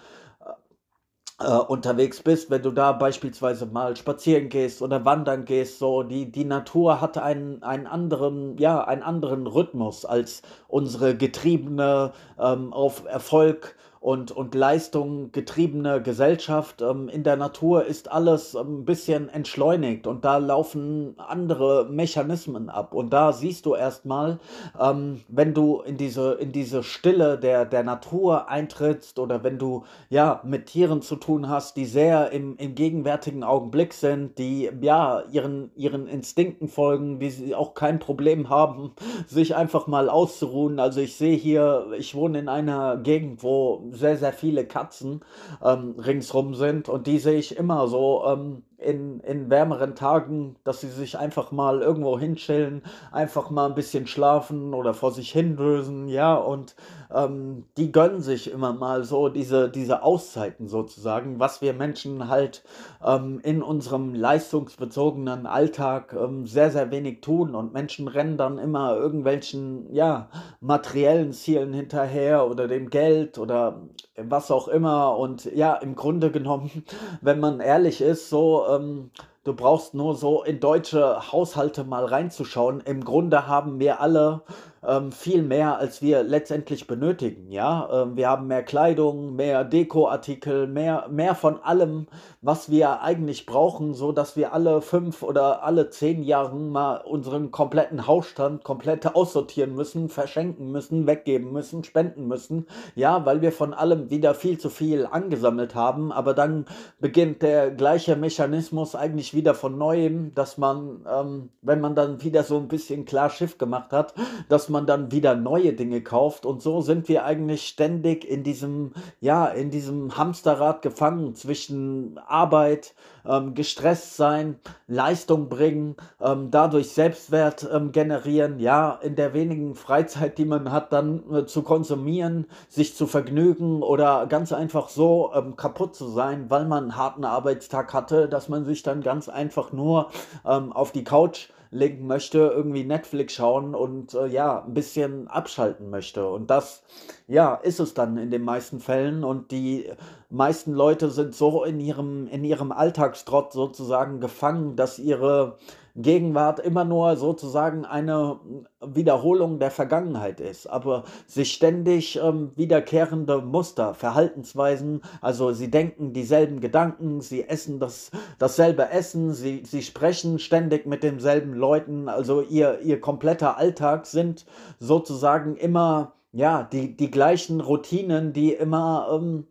unterwegs 1.49 2.23
bist, 2.23 2.51
wenn 2.51 2.63
du 2.63 2.71
da 2.71 2.93
beispielsweise 2.93 3.67
mal 3.67 3.97
spazieren 3.97 4.49
gehst 4.49 4.83
oder 4.83 5.05
wandern 5.05 5.45
gehst, 5.45 5.79
so 5.79 6.03
die, 6.03 6.31
die 6.31 6.45
Natur 6.45 7.01
hat 7.01 7.19
einen, 7.19 7.63
einen 7.63 7.87
anderen, 7.87 8.57
ja, 8.59 8.85
einen 8.85 9.03
anderen 9.03 9.47
Rhythmus 9.47 10.05
als 10.05 10.43
unsere 10.69 11.17
getriebene 11.17 12.13
ähm, 12.39 12.73
auf 12.73 13.05
Erfolg 13.07 13.77
und, 14.03 14.33
und 14.33 14.55
Leistung 14.57 15.31
getriebene 15.31 16.03
Gesellschaft. 16.03 16.83
Ähm, 16.83 17.09
in 17.09 17.23
der 17.23 17.37
Natur 17.37 17.87
ist 17.87 18.11
alles 18.11 18.55
ähm, 18.55 18.81
ein 18.81 18.85
bisschen 18.85 19.29
entschleunigt 19.29 20.09
und 20.09 20.25
da 20.25 20.39
laufen 20.39 21.15
andere 21.19 21.87
Mechanismen 21.89 22.69
ab. 22.69 22.95
Und 22.95 23.13
da 23.13 23.33
siehst 23.33 23.65
du 23.65 23.77
erstmal, 23.77 24.41
ähm, 24.79 25.21
wenn 25.29 25.55
du 25.55 25.81
in 25.83 25.97
diese, 25.97 26.33
in 26.33 26.51
diese 26.51 26.83
Stille 26.83 27.39
der, 27.39 27.65
der 27.65 27.85
Natur 27.85 28.49
eintrittst 28.49 29.21
oder 29.21 29.45
wenn 29.45 29.59
du 29.59 29.85
ja 30.11 30.41
mit 30.45 30.67
Tieren 30.67 31.01
zu 31.01 31.15
tun 31.15 31.49
hast, 31.49 31.77
die 31.77 31.87
sehr 31.87 32.33
im, 32.33 32.57
im 32.57 32.75
gegenwärtigen 32.75 33.45
Augenblick 33.45 33.95
sind, 33.95 34.37
die 34.37 34.69
ja 34.81 35.23
ihren, 35.31 35.71
ihren 35.77 36.09
Instinkten 36.09 36.67
folgen, 36.67 37.21
die 37.21 37.31
sie 37.31 37.55
auch 37.55 37.75
kein 37.75 38.01
Problem 38.01 38.49
haben, 38.49 38.95
sich 39.29 39.55
einfach 39.55 39.87
mal 39.87 40.09
auszuruhen. 40.09 40.81
Also 40.81 41.01
ich 41.01 41.15
sehe 41.15 41.37
hier, 41.37 41.87
ich 41.97 42.17
wohne 42.17 42.41
in 42.41 42.49
einer 42.49 42.97
Gegend, 42.97 43.45
wo 43.45 43.92
sehr, 43.93 44.17
sehr 44.17 44.33
viele 44.33 44.67
Katzen 44.67 45.21
ähm, 45.63 45.95
ringsrum 45.99 46.55
sind. 46.55 46.89
Und 46.89 47.07
die 47.07 47.19
sehe 47.19 47.39
ich 47.39 47.57
immer 47.57 47.87
so 47.89 48.25
ähm, 48.27 48.63
in, 48.83 49.21
in 49.21 49.51
wärmeren 49.51 49.95
Tagen, 49.95 50.57
dass 50.65 50.81
sie 50.81 50.89
sich 50.89 51.19
einfach 51.19 51.53
mal 51.53 51.81
irgendwo 51.81 52.19
hinschillen, 52.19 52.83
einfach 53.11 53.51
mal 53.51 53.67
ein 53.67 53.75
bisschen 53.75 54.07
schlafen 54.07 54.75
oder 54.75 54.95
vor 54.95 55.13
sich 55.13 55.33
hindösen, 55.33 56.09
ja, 56.09 56.35
und 56.35 56.75
ähm, 57.15 57.65
die 57.77 57.93
gönnen 57.93 58.21
sich 58.21 58.51
immer 58.51 58.73
mal 58.73 59.05
so 59.05 59.29
diese, 59.29 59.71
diese 59.71 60.03
Auszeiten 60.03 60.69
sozusagen, 60.69 61.39
was 61.39 61.61
wir 61.61 61.73
Menschen 61.73 62.29
halt 62.29 62.65
ähm, 63.05 63.41
in 63.43 63.63
unserem 63.63 64.15
leistungsbezogenen 64.15 65.47
Alltag 65.47 66.15
ähm, 66.15 66.47
sehr, 66.47 66.71
sehr 66.71 66.91
wenig 66.91 67.21
tun. 67.21 67.55
Und 67.55 67.73
Menschen 67.73 68.09
rennen 68.09 68.37
dann 68.37 68.59
immer 68.59 68.97
irgendwelchen, 68.97 69.93
ja, 69.93 70.29
materiellen 70.61 71.33
Zielen 71.33 71.73
hinterher 71.73 72.47
oder 72.49 72.69
dem 72.69 72.91
Geld 72.91 73.39
oder 73.39 73.83
was 74.29 74.51
auch 74.51 74.69
immer 74.69 75.17
und 75.17 75.45
ja, 75.55 75.75
im 75.75 75.95
Grunde 75.95 76.31
genommen, 76.31 76.85
wenn 77.21 77.41
man 77.41 77.61
ehrlich 77.61 78.01
ist, 78.01 78.29
so 78.31 78.67
ähm, 78.69 79.11
du 79.45 79.55
brauchst 79.55 79.95
nur 79.95 80.15
so 80.15 80.43
in 80.43 80.61
deutsche 80.61 81.33
Haushalte 81.33 81.85
mal 81.85 82.05
reinzuschauen. 82.05 82.81
Im 82.81 83.05
Grunde 83.05 83.47
haben 83.47 83.79
wir 83.81 84.01
alle 84.01 84.43
ähm, 84.87 85.13
viel 85.13 85.43
mehr, 85.43 85.79
als 85.79 86.03
wir 86.03 86.23
letztendlich 86.23 86.87
benötigen. 86.87 87.51
Ja, 87.51 87.89
ähm, 88.03 88.17
wir 88.17 88.29
haben 88.29 88.49
mehr 88.49 88.65
Kleidung, 88.65 89.37
mehr 89.37 89.65
Dekoartikel, 89.65 90.67
mehr, 90.67 91.07
mehr 91.09 91.35
von 91.35 91.63
allem, 91.63 92.07
was 92.41 92.71
wir 92.71 93.03
eigentlich 93.03 93.47
brauchen, 93.47 93.95
so 93.95 94.11
dass 94.11 94.37
wir 94.37 94.53
alle 94.53 94.83
fünf 94.83 95.23
oder 95.23 95.63
alle 95.63 95.91
zehn 95.91 96.25
Jahre 96.25 96.57
mal 96.57 96.97
unseren 96.97 97.51
kompletten 97.53 98.07
Hausstand 98.07 98.65
komplett 98.65 99.15
aussortieren 99.15 99.75
müssen, 99.75 100.09
verschenken 100.09 100.73
müssen, 100.73 101.07
weggeben 101.07 101.53
müssen, 101.53 101.85
spenden 101.85 102.27
müssen. 102.27 102.67
Ja, 102.97 103.25
weil 103.25 103.41
wir 103.41 103.53
von 103.53 103.75
allem 103.75 104.11
wieder 104.11 104.35
viel 104.35 104.59
zu 104.59 104.69
viel 104.69 105.07
angesammelt 105.07 105.75
haben. 105.75 106.11
Aber 106.11 106.35
dann 106.35 106.67
beginnt 106.99 107.43
der 107.43 107.71
gleiche 107.71 108.17
Mechanismus 108.17 108.95
eigentlich 108.97 109.35
wieder 109.35 109.55
von 109.55 109.79
neuem, 109.79 110.35
dass 110.35 110.59
man, 110.59 111.07
ähm, 111.09 111.51
wenn 111.63 111.81
man 111.81 111.95
dann 111.95 112.23
wieder 112.23 112.43
so 112.43 112.57
ein 112.59 112.69
bisschen 112.69 113.05
klar 113.05 113.31
Schiff 113.31 113.59
gemacht 113.59 113.93
hat, 113.93 114.15
dass 114.49 114.69
man 114.73 114.87
dann 114.87 115.13
wieder 115.13 115.37
neue 115.37 115.73
Dinge 115.75 116.03
kauft. 116.03 116.45
Und 116.45 116.63
so 116.63 116.81
sind 116.81 117.09
wir 117.09 117.25
eigentlich 117.25 117.69
ständig 117.69 118.25
in 118.25 118.43
diesem, 118.43 118.93
ja, 119.21 119.47
in 119.47 119.71
diesem 119.71 120.17
Hamsterrad 120.17 120.83
gefangen 120.83 121.35
zwischen 121.37 122.19
Arbeit, 122.27 122.95
ähm, 123.29 123.55
gestresst 123.55 124.17
sein, 124.17 124.57
Leistung 124.87 125.49
bringen, 125.49 125.97
ähm, 126.21 126.51
dadurch 126.51 126.91
Selbstwert 126.91 127.69
ähm, 127.73 127.93
generieren, 127.93 128.59
ja, 128.59 128.99
in 129.03 129.17
der 129.17 129.35
wenigen 129.35 129.75
Freizeit, 129.75 130.39
die 130.39 130.45
man 130.45 130.71
hat, 130.73 130.93
dann 130.93 131.23
äh, 131.33 131.47
zu 131.47 131.63
konsumieren, 131.63 132.47
sich 132.69 132.95
zu 132.97 133.07
vergnügen 133.07 133.83
oder 133.83 134.27
ganz 134.27 134.53
einfach 134.53 134.89
so 134.89 135.31
ähm, 135.35 135.57
kaputt 135.57 135.95
zu 135.95 136.09
sein, 136.09 136.51
weil 136.51 136.67
man 136.67 136.85
einen 136.85 136.97
harten 136.97 137.25
Arbeitstag 137.25 137.93
hatte, 137.93 138.29
dass 138.29 138.49
man 138.49 138.65
sich 138.65 138.83
dann 138.83 139.03
ganz 139.03 139.29
einfach 139.29 139.73
nur 139.73 140.11
ähm, 140.45 140.73
auf 140.73 140.93
die 140.93 141.05
Couch 141.05 141.49
legen 141.73 142.07
möchte, 142.07 142.39
irgendwie 142.39 142.85
Netflix 142.85 143.33
schauen 143.33 143.75
und 143.75 144.13
äh, 144.13 144.27
ja, 144.27 144.63
ein 144.63 144.75
bisschen 144.75 145.27
abschalten 145.27 145.89
möchte. 145.89 146.29
Und 146.29 146.51
das, 146.51 146.83
ja, 147.27 147.55
ist 147.55 147.81
es 147.81 147.95
dann 147.95 148.19
in 148.19 148.31
den 148.31 148.43
meisten 148.43 148.79
Fällen. 148.79 149.25
Und 149.25 149.51
die 149.51 149.91
meisten 150.33 150.73
Leute 150.73 151.11
sind 151.11 151.35
so 151.35 151.63
in 151.65 151.79
ihrem, 151.79 152.27
in 152.27 152.43
ihrem 152.43 152.73
Alltagstrott 152.73 153.53
sozusagen 153.53 154.19
gefangen, 154.19 154.77
dass 154.77 154.99
ihre 154.99 155.59
Gegenwart 155.95 156.59
immer 156.59 156.85
nur 156.85 157.17
sozusagen 157.17 157.85
eine 157.85 158.41
Wiederholung 158.81 159.59
der 159.59 159.71
Vergangenheit 159.71 160.41
ist, 160.41 160.67
aber 160.67 161.05
sich 161.27 161.53
ständig 161.53 162.19
ähm, 162.19 162.53
wiederkehrende 162.57 163.43
Muster, 163.43 163.93
Verhaltensweisen, 163.93 165.03
also 165.21 165.53
sie 165.53 165.71
denken 165.71 166.15
dieselben 166.15 166.61
Gedanken, 166.61 167.21
sie 167.21 167.47
essen 167.47 167.79
das, 167.79 168.11
dasselbe 168.39 168.89
Essen, 168.89 169.35
sie, 169.35 169.65
sie 169.67 169.83
sprechen 169.83 170.39
ständig 170.39 170.87
mit 170.87 171.03
denselben 171.03 171.53
Leuten, 171.53 172.09
also 172.09 172.41
ihr, 172.41 172.81
ihr 172.81 172.99
kompletter 172.99 173.59
Alltag 173.59 174.07
sind 174.07 174.47
sozusagen 174.79 175.57
immer, 175.57 176.15
ja, 176.33 176.63
die, 176.63 176.97
die 176.97 177.11
gleichen 177.11 177.61
Routinen, 177.61 178.33
die 178.33 178.55
immer, 178.55 179.09
ähm, 179.13 179.47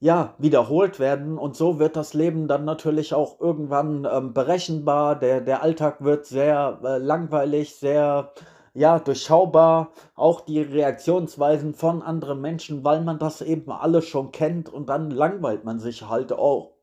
ja, 0.00 0.34
wiederholt 0.38 0.98
werden 1.00 1.38
und 1.38 1.56
so 1.56 1.78
wird 1.78 1.96
das 1.96 2.12
Leben 2.14 2.48
dann 2.48 2.64
natürlich 2.64 3.14
auch 3.14 3.40
irgendwann 3.40 4.06
ähm, 4.10 4.34
berechenbar. 4.34 5.18
Der, 5.18 5.40
der 5.40 5.62
Alltag 5.62 6.04
wird 6.04 6.26
sehr 6.26 6.80
äh, 6.84 6.98
langweilig, 6.98 7.76
sehr 7.76 8.32
ja, 8.74 8.98
durchschaubar. 8.98 9.92
Auch 10.14 10.42
die 10.42 10.60
Reaktionsweisen 10.60 11.74
von 11.74 12.02
anderen 12.02 12.40
Menschen, 12.42 12.84
weil 12.84 13.00
man 13.02 13.18
das 13.18 13.40
eben 13.40 13.72
alles 13.72 14.06
schon 14.06 14.32
kennt 14.32 14.68
und 14.68 14.88
dann 14.90 15.10
langweilt 15.10 15.64
man 15.64 15.78
sich 15.78 16.08
halt 16.08 16.32
auch 16.32 16.75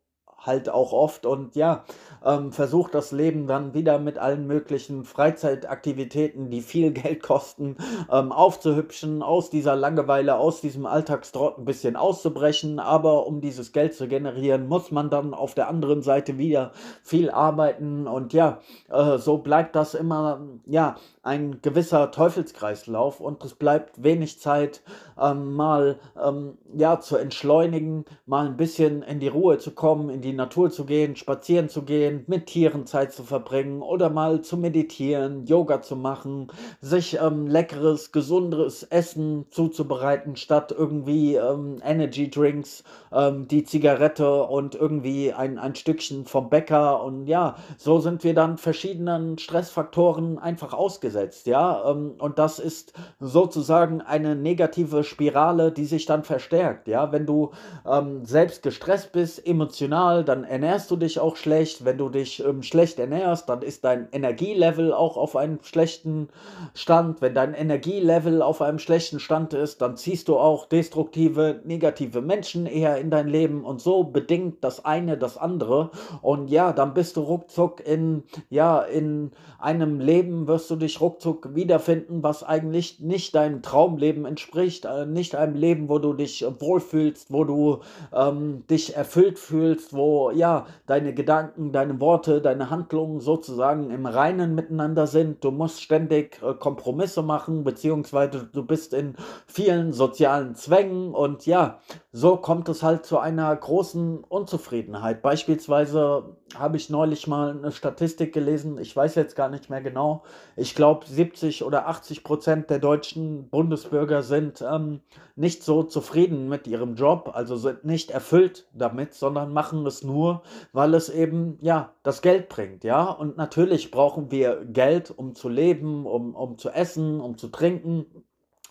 halt 0.45 0.69
auch 0.69 0.91
oft 0.91 1.25
und 1.25 1.55
ja, 1.55 1.83
ähm, 2.25 2.51
versucht 2.51 2.93
das 2.93 3.11
Leben 3.11 3.47
dann 3.47 3.73
wieder 3.73 3.99
mit 3.99 4.17
allen 4.17 4.45
möglichen 4.47 5.05
Freizeitaktivitäten, 5.05 6.49
die 6.49 6.61
viel 6.61 6.91
Geld 6.93 7.23
kosten, 7.23 7.77
ähm, 8.11 8.31
aufzuhübschen, 8.31 9.23
aus 9.23 9.49
dieser 9.49 9.75
Langeweile, 9.75 10.35
aus 10.35 10.61
diesem 10.61 10.85
Alltagstrott 10.85 11.57
ein 11.57 11.65
bisschen 11.65 11.95
auszubrechen. 11.95 12.79
Aber 12.79 13.25
um 13.25 13.41
dieses 13.41 13.71
Geld 13.71 13.93
zu 13.95 14.07
generieren, 14.07 14.67
muss 14.67 14.91
man 14.91 15.09
dann 15.09 15.33
auf 15.33 15.53
der 15.53 15.67
anderen 15.67 16.01
Seite 16.01 16.37
wieder 16.37 16.71
viel 17.03 17.29
arbeiten 17.29 18.07
und 18.07 18.33
ja, 18.33 18.59
äh, 18.89 19.17
so 19.17 19.37
bleibt 19.37 19.75
das 19.75 19.93
immer, 19.93 20.41
ja, 20.65 20.95
ein 21.23 21.61
gewisser 21.61 22.11
Teufelskreislauf 22.11 23.21
und 23.21 23.43
es 23.45 23.55
bleibt 23.55 24.03
wenig 24.03 24.41
Zeit, 24.41 24.81
ähm, 25.19 25.53
mal 25.53 25.99
ähm, 26.21 26.57
ja, 26.75 26.99
zu 26.99 27.15
entschleunigen, 27.15 28.03
mal 28.25 28.45
ein 28.45 28.57
bisschen 28.57 29.03
in 29.03 29.21
die 29.21 29.29
Ruhe 29.29 29.57
zu 29.57 29.71
kommen, 29.71 30.09
in 30.09 30.21
die 30.21 30.32
Natur 30.33 30.71
zu 30.71 30.85
gehen, 30.85 31.15
spazieren 31.15 31.69
zu 31.69 31.83
gehen, 31.83 32.23
mit 32.27 32.47
Tieren 32.47 32.85
Zeit 32.85 33.13
zu 33.13 33.23
verbringen 33.23 33.81
oder 33.81 34.09
mal 34.09 34.41
zu 34.41 34.57
meditieren, 34.57 35.45
Yoga 35.45 35.81
zu 35.81 35.95
machen, 35.95 36.47
sich 36.81 37.19
ähm, 37.21 37.47
leckeres, 37.47 38.11
gesunderes 38.11 38.83
Essen 38.83 39.45
zuzubereiten, 39.49 40.35
statt 40.35 40.73
irgendwie 40.77 41.35
ähm, 41.35 41.81
Energy 41.83 42.29
Drinks, 42.29 42.83
ähm, 43.11 43.47
die 43.47 43.63
Zigarette 43.63 44.43
und 44.43 44.75
irgendwie 44.75 45.33
ein, 45.33 45.57
ein 45.57 45.75
Stückchen 45.75 46.25
vom 46.25 46.49
Bäcker. 46.49 47.03
Und 47.03 47.27
ja, 47.27 47.55
so 47.77 47.99
sind 47.99 48.23
wir 48.23 48.33
dann 48.33 48.57
verschiedenen 48.57 49.37
Stressfaktoren 49.37 50.37
einfach 50.39 50.73
ausgesetzt 50.73 51.13
ausgesetzt, 51.13 51.47
ja, 51.47 51.89
ähm, 51.89 52.15
und 52.19 52.39
das 52.39 52.59
ist 52.59 52.93
sozusagen 53.19 54.01
eine 54.01 54.35
negative 54.35 55.03
Spirale, 55.03 55.71
die 55.71 55.85
sich 55.85 56.05
dann 56.05 56.23
verstärkt, 56.23 56.87
ja, 56.87 57.11
wenn 57.11 57.25
du 57.25 57.51
ähm, 57.85 58.25
selbst 58.25 58.63
gestresst 58.63 59.11
bist, 59.11 59.45
emotional, 59.45 60.22
dann 60.23 60.43
ernährst 60.43 60.89
du 60.91 60.95
dich 60.95 61.19
auch 61.19 61.35
schlecht, 61.35 61.85
wenn 61.85 61.97
du 61.97 62.09
dich 62.09 62.43
ähm, 62.43 62.63
schlecht 62.63 62.99
ernährst, 62.99 63.49
dann 63.49 63.61
ist 63.61 63.83
dein 63.83 64.07
Energielevel 64.11 64.93
auch 64.93 65.17
auf 65.17 65.35
einem 65.35 65.59
schlechten 65.63 66.29
Stand, 66.73 67.21
wenn 67.21 67.33
dein 67.33 67.53
Energielevel 67.53 68.41
auf 68.41 68.61
einem 68.61 68.79
schlechten 68.79 69.19
Stand 69.19 69.53
ist, 69.53 69.81
dann 69.81 69.97
ziehst 69.97 70.27
du 70.27 70.37
auch 70.37 70.65
destruktive, 70.65 71.61
negative 71.63 72.21
Menschen 72.21 72.65
eher 72.65 72.97
in 72.97 73.09
dein 73.09 73.27
Leben. 73.27 73.63
Und 73.63 73.81
so 73.81 74.03
bedingt 74.03 74.63
das 74.63 74.83
eine 74.85 75.17
das 75.17 75.37
andere. 75.37 75.91
Und 76.21 76.49
ja, 76.49 76.73
dann 76.73 76.93
bist 76.93 77.17
du 77.17 77.21
ruckzuck 77.21 77.85
in, 77.85 78.23
ja, 78.49 78.81
in 78.81 79.31
einem 79.59 79.99
Leben 79.99 80.47
wirst 80.47 80.69
du 80.69 80.75
dich 80.75 80.99
ruckzuck 80.99 81.55
wiederfinden, 81.55 82.21
was 82.21 82.43
eigentlich 82.43 82.99
nicht 82.99 83.33
deinem 83.33 83.61
Traumleben 83.61 84.25
entspricht, 84.25 84.85
äh, 84.85 85.05
nicht 85.05 85.35
einem 85.35 85.55
Leben, 85.55 85.89
wo 85.89 85.99
du 85.99 86.13
dich 86.13 86.45
wohlfühlst, 86.59 87.31
wo 87.31 87.43
du 87.43 87.79
ähm, 88.13 88.63
dich 88.69 88.95
erfüllt 88.95 89.39
fühlst, 89.39 89.93
wo 89.93 90.12
ja 90.31 90.65
deine 90.85 91.13
Gedanken, 91.13 91.71
deine 91.71 91.99
Worte, 91.99 92.41
deine 92.41 92.69
Handlungen 92.69 93.19
sozusagen 93.19 93.91
im 93.91 94.05
Reinen 94.05 94.55
miteinander 94.55 95.07
sind. 95.07 95.43
Du 95.43 95.51
musst 95.51 95.81
ständig 95.81 96.41
äh, 96.41 96.53
Kompromisse 96.53 97.21
machen, 97.21 97.63
beziehungsweise 97.63 98.49
du 98.51 98.63
bist 98.65 98.93
in 98.93 99.15
vielen 99.45 99.93
sozialen 99.93 100.55
Zwängen 100.55 101.13
und 101.13 101.45
ja, 101.45 101.79
so 102.11 102.37
kommt 102.37 102.69
es 102.69 102.81
halt 102.81 103.05
zu 103.05 103.19
einer 103.19 103.55
großen 103.55 104.23
Unzufriedenheit. 104.23 105.21
Beispielsweise 105.21 106.37
habe 106.57 106.77
ich 106.77 106.89
neulich 106.89 107.27
mal 107.27 107.57
eine 107.57 107.71
Statistik 107.71 108.33
gelesen, 108.33 108.77
ich 108.77 108.95
weiß 108.95 109.15
jetzt 109.15 109.35
gar 109.35 109.49
nicht 109.49 109.69
mehr 109.69 109.81
genau, 109.81 110.23
ich 110.55 110.75
glaube, 110.75 110.93
glaube, 110.93 111.05
70 111.07 111.63
oder 111.63 111.87
80 111.87 112.23
Prozent 112.23 112.69
der 112.69 112.79
deutschen 112.79 113.49
Bundesbürger 113.49 114.21
sind 114.21 114.61
ähm, 114.61 115.01
nicht 115.35 115.63
so 115.63 115.83
zufrieden 115.83 116.47
mit 116.47 116.67
ihrem 116.67 116.95
Job, 116.95 117.31
also 117.33 117.55
sind 117.55 117.85
nicht 117.85 118.11
erfüllt 118.11 118.67
damit, 118.73 119.13
sondern 119.15 119.51
machen 119.51 119.85
es 119.87 120.03
nur, 120.03 120.43
weil 120.73 120.93
es 120.93 121.09
eben, 121.09 121.57
ja, 121.61 121.93
das 122.03 122.21
Geld 122.21 122.49
bringt, 122.49 122.83
ja. 122.83 123.09
Und 123.09 123.37
natürlich 123.37 123.89
brauchen 123.89 124.31
wir 124.31 124.63
Geld, 124.65 125.11
um 125.15 125.33
zu 125.35 125.49
leben, 125.49 126.05
um, 126.05 126.35
um 126.35 126.57
zu 126.57 126.69
essen, 126.69 127.19
um 127.19 127.37
zu 127.37 127.47
trinken 127.47 128.05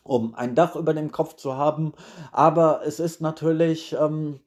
um 0.05 0.35
ein 0.35 0.55
Dach 0.55 0.77
über 0.77 0.95
dem 0.95 1.13
Kopf 1.13 1.37
zu 1.37 1.57
haben. 1.57 1.93
Aber 2.33 2.81
es 2.85 2.99
ist 3.01 3.21
natürlich 3.21 3.95
ähm, 3.99 4.41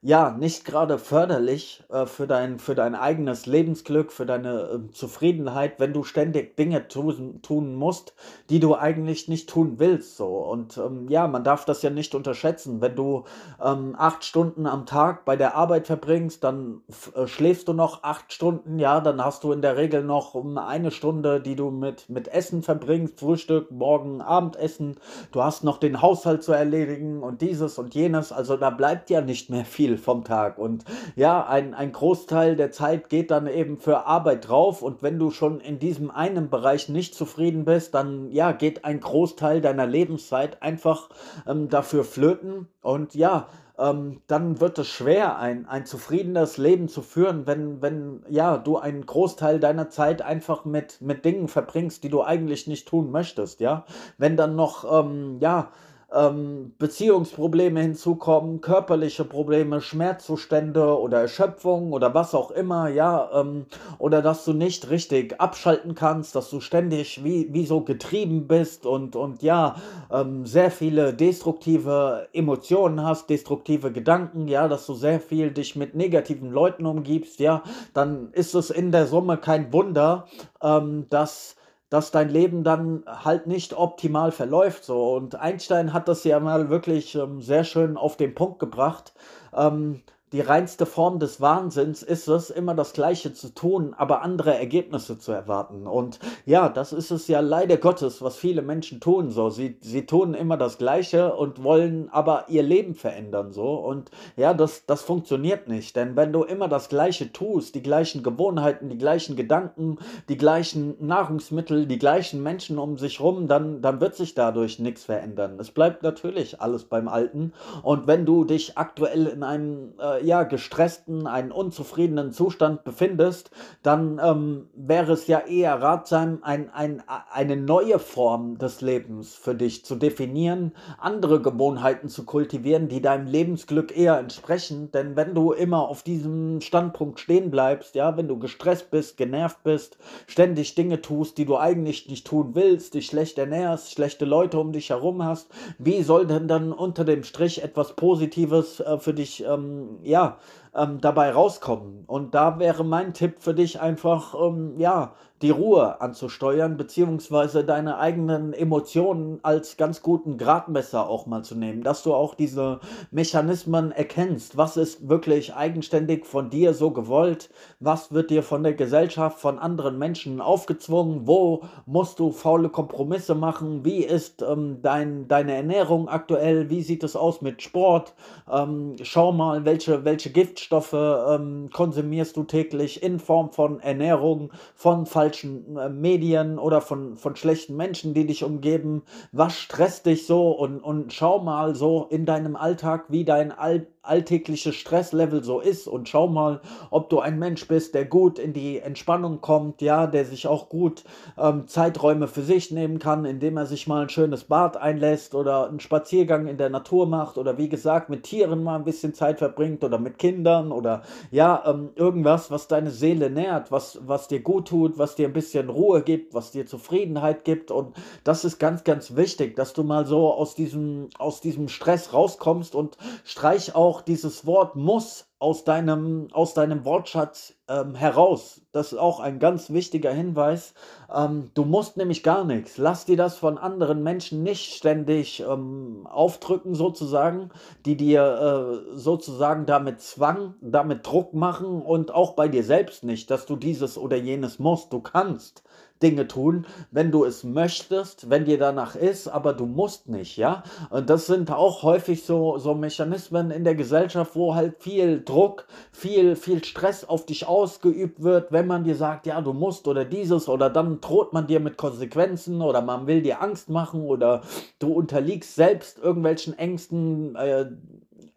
ja, 0.00 0.30
nicht 0.30 0.64
gerade 0.64 0.96
förderlich 0.96 1.82
äh, 1.88 2.06
für 2.06 2.28
dein, 2.28 2.60
für 2.60 2.76
dein 2.76 2.94
eigenes 2.94 3.46
Lebensglück, 3.46 4.12
für 4.12 4.26
deine 4.26 4.60
äh, 4.60 4.92
Zufriedenheit, 4.92 5.80
wenn 5.80 5.92
du 5.92 6.04
ständig 6.04 6.56
Dinge 6.56 6.86
tun, 6.86 7.42
tun 7.42 7.74
musst, 7.74 8.14
die 8.48 8.60
du 8.60 8.76
eigentlich 8.76 9.26
nicht 9.26 9.48
tun 9.48 9.80
willst. 9.80 10.16
So. 10.16 10.26
Und 10.26 10.78
ähm, 10.78 11.08
ja, 11.08 11.26
man 11.26 11.42
darf 11.42 11.64
das 11.64 11.82
ja 11.82 11.90
nicht 11.90 12.14
unterschätzen. 12.14 12.80
Wenn 12.80 12.94
du 12.94 13.24
ähm, 13.60 13.96
acht 13.98 14.24
Stunden 14.24 14.66
am 14.66 14.86
Tag 14.86 15.24
bei 15.24 15.34
der 15.34 15.56
Arbeit 15.56 15.88
verbringst, 15.88 16.44
dann 16.44 16.82
äh, 17.16 17.26
schläfst 17.26 17.66
du 17.66 17.72
noch 17.72 18.04
acht 18.04 18.32
Stunden, 18.32 18.78
ja, 18.78 19.00
dann 19.00 19.24
hast 19.24 19.42
du 19.42 19.50
in 19.50 19.62
der 19.62 19.76
Regel 19.76 20.04
noch 20.04 20.34
um 20.34 20.58
eine 20.58 20.92
Stunde, 20.92 21.40
die 21.40 21.56
du 21.56 21.72
mit, 21.72 22.08
mit 22.08 22.28
Essen 22.28 22.62
verbringst, 22.62 23.18
Frühstück, 23.18 23.72
Morgen, 23.72 24.20
Abendessen. 24.20 24.96
Du 25.32 25.42
hast 25.42 25.64
noch 25.64 25.78
den 25.78 26.00
Haushalt 26.02 26.44
zu 26.44 26.52
erledigen 26.52 27.24
und 27.24 27.42
dieses 27.42 27.78
und 27.78 27.96
jenes. 27.96 28.30
Also 28.30 28.56
da 28.56 28.70
bleibt 28.70 29.10
ja 29.10 29.22
nicht 29.22 29.50
mehr 29.50 29.64
viel 29.64 29.87
viel 29.88 29.98
vom 29.98 30.24
Tag. 30.24 30.58
Und 30.58 30.84
ja, 31.16 31.46
ein, 31.46 31.74
ein 31.74 31.92
Großteil 31.92 32.56
der 32.56 32.70
Zeit 32.70 33.08
geht 33.08 33.30
dann 33.30 33.46
eben 33.46 33.78
für 33.78 34.06
Arbeit 34.06 34.48
drauf. 34.48 34.82
Und 34.82 35.02
wenn 35.02 35.18
du 35.18 35.30
schon 35.30 35.60
in 35.60 35.78
diesem 35.78 36.10
einen 36.10 36.50
Bereich 36.50 36.88
nicht 36.88 37.14
zufrieden 37.14 37.64
bist, 37.64 37.94
dann 37.94 38.30
ja, 38.30 38.52
geht 38.52 38.84
ein 38.84 39.00
Großteil 39.00 39.60
deiner 39.60 39.86
Lebenszeit 39.86 40.62
einfach 40.62 41.08
ähm, 41.46 41.68
dafür 41.68 42.04
flöten. 42.04 42.68
Und 42.82 43.14
ja, 43.14 43.48
ähm, 43.78 44.20
dann 44.26 44.60
wird 44.60 44.78
es 44.78 44.88
schwer, 44.88 45.38
ein, 45.38 45.66
ein 45.66 45.86
zufriedenes 45.86 46.58
Leben 46.58 46.88
zu 46.88 47.00
führen, 47.00 47.46
wenn, 47.46 47.80
wenn 47.80 48.24
ja, 48.28 48.58
du 48.58 48.76
einen 48.76 49.06
Großteil 49.06 49.60
deiner 49.60 49.88
Zeit 49.88 50.20
einfach 50.20 50.64
mit, 50.64 51.00
mit 51.00 51.24
Dingen 51.24 51.48
verbringst, 51.48 52.02
die 52.02 52.08
du 52.10 52.22
eigentlich 52.22 52.66
nicht 52.66 52.88
tun 52.88 53.10
möchtest, 53.10 53.60
ja. 53.60 53.84
Wenn 54.18 54.36
dann 54.36 54.56
noch, 54.56 54.84
ähm, 55.00 55.38
ja, 55.40 55.70
ähm, 56.14 56.72
Beziehungsprobleme 56.78 57.80
hinzukommen, 57.80 58.60
körperliche 58.60 59.24
Probleme, 59.24 59.80
Schmerzzustände 59.80 60.98
oder 60.98 61.20
Erschöpfung 61.20 61.92
oder 61.92 62.14
was 62.14 62.34
auch 62.34 62.50
immer, 62.50 62.88
ja, 62.88 63.28
ähm, 63.34 63.66
oder 63.98 64.22
dass 64.22 64.44
du 64.44 64.54
nicht 64.54 64.88
richtig 64.88 65.38
abschalten 65.38 65.94
kannst, 65.94 66.34
dass 66.34 66.48
du 66.48 66.60
ständig 66.60 67.22
wie, 67.24 67.52
wie 67.52 67.66
so 67.66 67.82
getrieben 67.82 68.46
bist 68.46 68.86
und, 68.86 69.16
und 69.16 69.42
ja, 69.42 69.76
ähm, 70.10 70.46
sehr 70.46 70.70
viele 70.70 71.12
destruktive 71.12 72.28
Emotionen 72.32 73.04
hast, 73.04 73.28
destruktive 73.28 73.92
Gedanken, 73.92 74.48
ja, 74.48 74.66
dass 74.66 74.86
du 74.86 74.94
sehr 74.94 75.20
viel 75.20 75.50
dich 75.50 75.76
mit 75.76 75.94
negativen 75.94 76.50
Leuten 76.50 76.86
umgibst, 76.86 77.38
ja, 77.38 77.62
dann 77.92 78.32
ist 78.32 78.54
es 78.54 78.70
in 78.70 78.92
der 78.92 79.06
Summe 79.06 79.36
kein 79.36 79.72
Wunder, 79.74 80.26
ähm, 80.62 81.06
dass 81.10 81.57
dass 81.90 82.10
dein 82.10 82.28
Leben 82.28 82.64
dann 82.64 83.04
halt 83.06 83.46
nicht 83.46 83.76
optimal 83.76 84.32
verläuft. 84.32 84.84
So. 84.84 85.14
Und 85.14 85.34
Einstein 85.34 85.92
hat 85.92 86.08
das 86.08 86.24
ja 86.24 86.40
mal 86.40 86.70
wirklich 86.70 87.14
ähm, 87.14 87.40
sehr 87.40 87.64
schön 87.64 87.96
auf 87.96 88.16
den 88.16 88.34
Punkt 88.34 88.58
gebracht. 88.58 89.14
Ähm, 89.54 90.02
die 90.32 90.40
reinste 90.40 90.84
Form 90.84 91.18
des 91.18 91.40
Wahnsinns 91.40 92.02
ist 92.02 92.28
es, 92.28 92.50
immer 92.50 92.74
das 92.74 92.92
Gleiche 92.92 93.32
zu 93.32 93.54
tun, 93.54 93.94
aber 93.96 94.22
andere 94.22 94.54
Ergebnisse 94.54 95.18
zu 95.18 95.32
erwarten. 95.32 95.86
Und 95.86 96.18
ja, 96.44 96.68
das 96.68 96.92
ist 96.92 97.10
es 97.10 97.28
ja 97.28 97.40
leider 97.40 97.78
Gottes, 97.78 98.20
was 98.20 98.36
viele 98.36 98.62
Menschen 98.62 99.00
tun. 99.00 99.30
So, 99.30 99.48
sie, 99.48 99.78
sie 99.80 100.04
tun 100.06 100.34
immer 100.34 100.56
das 100.56 100.78
Gleiche 100.78 101.34
und 101.34 101.62
wollen 101.62 102.10
aber 102.10 102.44
ihr 102.48 102.62
Leben 102.62 102.94
verändern. 102.94 103.52
So, 103.52 103.76
und 103.76 104.10
ja, 104.36 104.52
das, 104.52 104.84
das 104.86 105.02
funktioniert 105.02 105.68
nicht. 105.68 105.96
Denn 105.96 106.16
wenn 106.16 106.32
du 106.32 106.42
immer 106.42 106.68
das 106.68 106.88
Gleiche 106.88 107.32
tust, 107.32 107.74
die 107.74 107.82
gleichen 107.82 108.22
Gewohnheiten, 108.22 108.90
die 108.90 108.98
gleichen 108.98 109.34
Gedanken, 109.34 109.98
die 110.28 110.36
gleichen 110.36 110.94
Nahrungsmittel, 111.04 111.86
die 111.86 111.98
gleichen 111.98 112.42
Menschen 112.42 112.78
um 112.78 112.98
sich 112.98 113.20
rum, 113.20 113.48
dann, 113.48 113.80
dann 113.80 114.00
wird 114.00 114.14
sich 114.14 114.34
dadurch 114.34 114.78
nichts 114.78 115.04
verändern. 115.04 115.58
Es 115.58 115.70
bleibt 115.70 116.02
natürlich 116.02 116.60
alles 116.60 116.84
beim 116.84 117.08
Alten. 117.08 117.52
Und 117.82 118.06
wenn 118.06 118.26
du 118.26 118.44
dich 118.44 118.76
aktuell 118.76 119.26
in 119.26 119.42
einem 119.42 119.94
äh, 119.98 120.17
ja, 120.22 120.42
gestressten, 120.42 121.26
einen 121.26 121.52
unzufriedenen 121.52 122.32
Zustand 122.32 122.84
befindest, 122.84 123.50
dann 123.82 124.20
ähm, 124.22 124.68
wäre 124.74 125.12
es 125.12 125.26
ja 125.26 125.40
eher 125.40 125.80
ratsam, 125.80 126.38
ein, 126.42 126.70
ein, 126.70 127.02
eine 127.32 127.56
neue 127.56 127.98
Form 127.98 128.58
des 128.58 128.80
Lebens 128.80 129.34
für 129.34 129.54
dich 129.54 129.84
zu 129.84 129.96
definieren, 129.96 130.72
andere 130.98 131.40
Gewohnheiten 131.40 132.08
zu 132.08 132.24
kultivieren, 132.24 132.88
die 132.88 133.02
deinem 133.02 133.26
Lebensglück 133.26 133.96
eher 133.96 134.18
entsprechen. 134.18 134.90
Denn 134.92 135.16
wenn 135.16 135.34
du 135.34 135.52
immer 135.52 135.88
auf 135.88 136.02
diesem 136.02 136.60
Standpunkt 136.60 137.20
stehen 137.20 137.50
bleibst, 137.50 137.94
ja, 137.94 138.16
wenn 138.16 138.28
du 138.28 138.38
gestresst 138.38 138.90
bist, 138.90 139.16
genervt 139.16 139.62
bist, 139.62 139.98
ständig 140.26 140.74
Dinge 140.74 141.00
tust, 141.00 141.38
die 141.38 141.44
du 141.44 141.56
eigentlich 141.56 142.08
nicht 142.08 142.26
tun 142.26 142.54
willst, 142.54 142.94
dich 142.94 143.06
schlecht 143.06 143.38
ernährst, 143.38 143.92
schlechte 143.92 144.24
Leute 144.24 144.58
um 144.58 144.72
dich 144.72 144.90
herum 144.90 145.24
hast, 145.24 145.50
wie 145.78 146.02
soll 146.02 146.26
denn 146.26 146.48
dann 146.48 146.72
unter 146.72 147.04
dem 147.04 147.24
Strich 147.24 147.62
etwas 147.62 147.94
Positives 147.96 148.80
äh, 148.80 148.98
für 148.98 149.14
dich 149.14 149.44
ähm, 149.44 149.98
ja, 150.08 150.38
ähm, 150.78 151.00
dabei 151.00 151.32
rauskommen. 151.32 152.04
Und 152.06 152.34
da 152.34 152.58
wäre 152.58 152.84
mein 152.84 153.14
Tipp 153.14 153.36
für 153.40 153.54
dich 153.54 153.80
einfach, 153.80 154.34
ähm, 154.34 154.78
ja, 154.78 155.14
die 155.42 155.50
Ruhe 155.50 156.00
anzusteuern, 156.00 156.76
beziehungsweise 156.76 157.64
deine 157.64 157.98
eigenen 157.98 158.52
Emotionen 158.52 159.38
als 159.42 159.76
ganz 159.76 160.02
guten 160.02 160.36
Gradmesser 160.36 161.08
auch 161.08 161.26
mal 161.26 161.44
zu 161.44 161.54
nehmen, 161.54 161.82
dass 161.82 162.02
du 162.02 162.12
auch 162.12 162.34
diese 162.34 162.80
Mechanismen 163.12 163.92
erkennst. 163.92 164.56
Was 164.56 164.76
ist 164.76 165.08
wirklich 165.08 165.54
eigenständig 165.54 166.26
von 166.26 166.50
dir 166.50 166.74
so 166.74 166.90
gewollt? 166.90 167.50
Was 167.78 168.12
wird 168.12 168.30
dir 168.30 168.42
von 168.42 168.64
der 168.64 168.74
Gesellschaft, 168.74 169.38
von 169.38 169.60
anderen 169.60 169.98
Menschen 169.98 170.40
aufgezwungen? 170.40 171.28
Wo 171.28 171.62
musst 171.86 172.18
du 172.18 172.32
faule 172.32 172.68
Kompromisse 172.68 173.36
machen? 173.36 173.84
Wie 173.84 174.02
ist 174.02 174.42
ähm, 174.42 174.78
dein, 174.82 175.28
deine 175.28 175.54
Ernährung 175.54 176.08
aktuell? 176.08 176.68
Wie 176.68 176.82
sieht 176.82 177.04
es 177.04 177.14
aus 177.14 177.42
mit 177.42 177.62
Sport? 177.62 178.14
Ähm, 178.50 178.96
schau 179.02 179.30
mal, 179.30 179.64
welche, 179.64 180.04
welche 180.04 180.30
Giftstoffe 180.68 180.92
ähm, 180.92 181.70
konsumierst 181.72 182.36
du 182.36 182.44
täglich 182.44 183.02
in 183.02 183.20
Form 183.20 183.52
von 183.52 183.80
Ernährung, 183.80 184.52
von 184.74 185.06
falschen 185.06 185.78
äh, 185.78 185.88
Medien 185.88 186.58
oder 186.58 186.82
von, 186.82 187.16
von 187.16 187.36
schlechten 187.36 187.74
Menschen, 187.74 188.12
die 188.12 188.26
dich 188.26 188.44
umgeben. 188.44 189.02
Was 189.32 189.58
stresst 189.58 190.04
dich 190.04 190.26
so 190.26 190.50
und, 190.50 190.80
und 190.80 191.12
schau 191.14 191.38
mal 191.38 191.74
so 191.74 192.06
in 192.10 192.26
deinem 192.26 192.54
Alltag, 192.54 193.06
wie 193.08 193.24
dein 193.24 193.50
All 193.50 193.86
alltägliche 194.08 194.72
Stresslevel 194.72 195.44
so 195.44 195.60
ist 195.60 195.86
und 195.86 196.08
schau 196.08 196.28
mal, 196.28 196.60
ob 196.90 197.10
du 197.10 197.20
ein 197.20 197.38
Mensch 197.38 197.66
bist, 197.68 197.94
der 197.94 198.04
gut 198.04 198.38
in 198.38 198.52
die 198.52 198.78
Entspannung 198.78 199.40
kommt, 199.40 199.82
ja, 199.82 200.06
der 200.06 200.24
sich 200.24 200.46
auch 200.46 200.68
gut 200.68 201.04
ähm, 201.36 201.66
Zeiträume 201.66 202.28
für 202.28 202.42
sich 202.42 202.70
nehmen 202.70 202.98
kann, 202.98 203.24
indem 203.24 203.56
er 203.56 203.66
sich 203.66 203.86
mal 203.86 204.02
ein 204.02 204.08
schönes 204.08 204.44
Bad 204.44 204.76
einlässt 204.76 205.34
oder 205.34 205.68
einen 205.68 205.80
Spaziergang 205.80 206.46
in 206.46 206.58
der 206.58 206.70
Natur 206.70 207.06
macht 207.06 207.38
oder 207.38 207.58
wie 207.58 207.68
gesagt 207.68 208.08
mit 208.08 208.24
Tieren 208.24 208.62
mal 208.62 208.76
ein 208.76 208.84
bisschen 208.84 209.14
Zeit 209.14 209.38
verbringt 209.38 209.84
oder 209.84 209.98
mit 209.98 210.18
Kindern 210.18 210.72
oder 210.72 211.02
ja, 211.30 211.62
ähm, 211.66 211.90
irgendwas, 211.94 212.50
was 212.50 212.68
deine 212.68 212.90
Seele 212.90 213.30
nährt, 213.30 213.70
was, 213.70 214.00
was 214.06 214.28
dir 214.28 214.40
gut 214.40 214.68
tut, 214.68 214.98
was 214.98 215.14
dir 215.14 215.28
ein 215.28 215.32
bisschen 215.32 215.68
Ruhe 215.68 216.02
gibt, 216.02 216.34
was 216.34 216.50
dir 216.50 216.66
Zufriedenheit 216.66 217.44
gibt. 217.44 217.70
Und 217.70 217.94
das 218.24 218.44
ist 218.44 218.58
ganz, 218.58 218.84
ganz 218.84 219.16
wichtig, 219.16 219.56
dass 219.56 219.72
du 219.72 219.82
mal 219.82 220.06
so 220.06 220.32
aus 220.32 220.54
diesem, 220.54 221.08
aus 221.18 221.40
diesem 221.40 221.68
Stress 221.68 222.12
rauskommst 222.12 222.74
und 222.74 222.96
streich 223.24 223.74
auch 223.74 223.97
dieses 224.02 224.46
Wort 224.46 224.76
muss 224.76 225.26
aus 225.38 225.64
deinem, 225.64 226.28
aus 226.32 226.54
deinem 226.54 226.84
Wortschatz 226.84 227.54
ähm, 227.68 227.94
heraus. 227.94 228.60
Das 228.72 228.92
ist 228.92 228.98
auch 228.98 229.20
ein 229.20 229.38
ganz 229.38 229.70
wichtiger 229.70 230.12
Hinweis. 230.12 230.74
Ähm, 231.14 231.50
du 231.54 231.64
musst 231.64 231.96
nämlich 231.96 232.22
gar 232.22 232.44
nichts. 232.44 232.76
Lass 232.76 233.04
dir 233.04 233.16
das 233.16 233.36
von 233.36 233.56
anderen 233.56 234.02
Menschen 234.02 234.42
nicht 234.42 234.74
ständig 234.74 235.40
ähm, 235.40 236.06
aufdrücken, 236.10 236.74
sozusagen, 236.74 237.50
die 237.86 237.96
dir 237.96 238.82
äh, 238.92 238.96
sozusagen 238.96 239.66
damit 239.66 240.00
Zwang, 240.00 240.54
damit 240.60 241.06
Druck 241.06 241.34
machen 241.34 241.82
und 241.82 242.12
auch 242.12 242.32
bei 242.34 242.48
dir 242.48 242.64
selbst 242.64 243.04
nicht, 243.04 243.30
dass 243.30 243.46
du 243.46 243.56
dieses 243.56 243.96
oder 243.96 244.16
jenes 244.16 244.58
musst. 244.58 244.92
Du 244.92 245.00
kannst. 245.00 245.62
Dinge 246.02 246.28
tun, 246.28 246.66
wenn 246.90 247.10
du 247.10 247.24
es 247.24 247.44
möchtest, 247.44 248.30
wenn 248.30 248.44
dir 248.44 248.58
danach 248.58 248.94
ist, 248.94 249.28
aber 249.28 249.52
du 249.52 249.66
musst 249.66 250.08
nicht, 250.08 250.36
ja. 250.36 250.62
Und 250.90 251.10
das 251.10 251.26
sind 251.26 251.50
auch 251.50 251.82
häufig 251.82 252.24
so, 252.24 252.58
so 252.58 252.74
Mechanismen 252.74 253.50
in 253.50 253.64
der 253.64 253.74
Gesellschaft, 253.74 254.34
wo 254.34 254.54
halt 254.54 254.76
viel 254.82 255.22
Druck, 255.24 255.66
viel, 255.92 256.36
viel 256.36 256.64
Stress 256.64 257.04
auf 257.04 257.26
dich 257.26 257.46
ausgeübt 257.46 258.22
wird, 258.22 258.52
wenn 258.52 258.66
man 258.66 258.84
dir 258.84 258.94
sagt, 258.94 259.26
ja, 259.26 259.40
du 259.40 259.52
musst 259.52 259.88
oder 259.88 260.04
dieses 260.04 260.48
oder 260.48 260.70
dann 260.70 261.00
droht 261.00 261.32
man 261.32 261.46
dir 261.46 261.60
mit 261.60 261.76
Konsequenzen 261.76 262.62
oder 262.62 262.82
man 262.82 263.06
will 263.06 263.22
dir 263.22 263.42
Angst 263.42 263.68
machen 263.68 264.02
oder 264.02 264.42
du 264.78 264.92
unterliegst 264.92 265.54
selbst 265.54 265.98
irgendwelchen 265.98 266.58
Ängsten, 266.58 267.34
äh, 267.36 267.66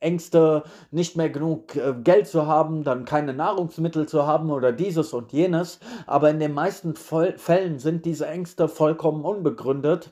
Ängste, 0.01 0.63
nicht 0.91 1.15
mehr 1.15 1.29
genug 1.29 1.75
äh, 1.75 1.93
Geld 2.03 2.27
zu 2.27 2.45
haben, 2.47 2.83
dann 2.83 3.05
keine 3.05 3.33
Nahrungsmittel 3.33 4.07
zu 4.07 4.27
haben 4.27 4.51
oder 4.51 4.71
dieses 4.71 5.13
und 5.13 5.31
jenes. 5.31 5.79
Aber 6.07 6.29
in 6.29 6.39
den 6.39 6.53
meisten 6.53 6.95
Fällen 6.95 7.79
sind 7.79 8.05
diese 8.05 8.27
Ängste 8.27 8.67
vollkommen 8.67 9.23
unbegründet 9.23 10.11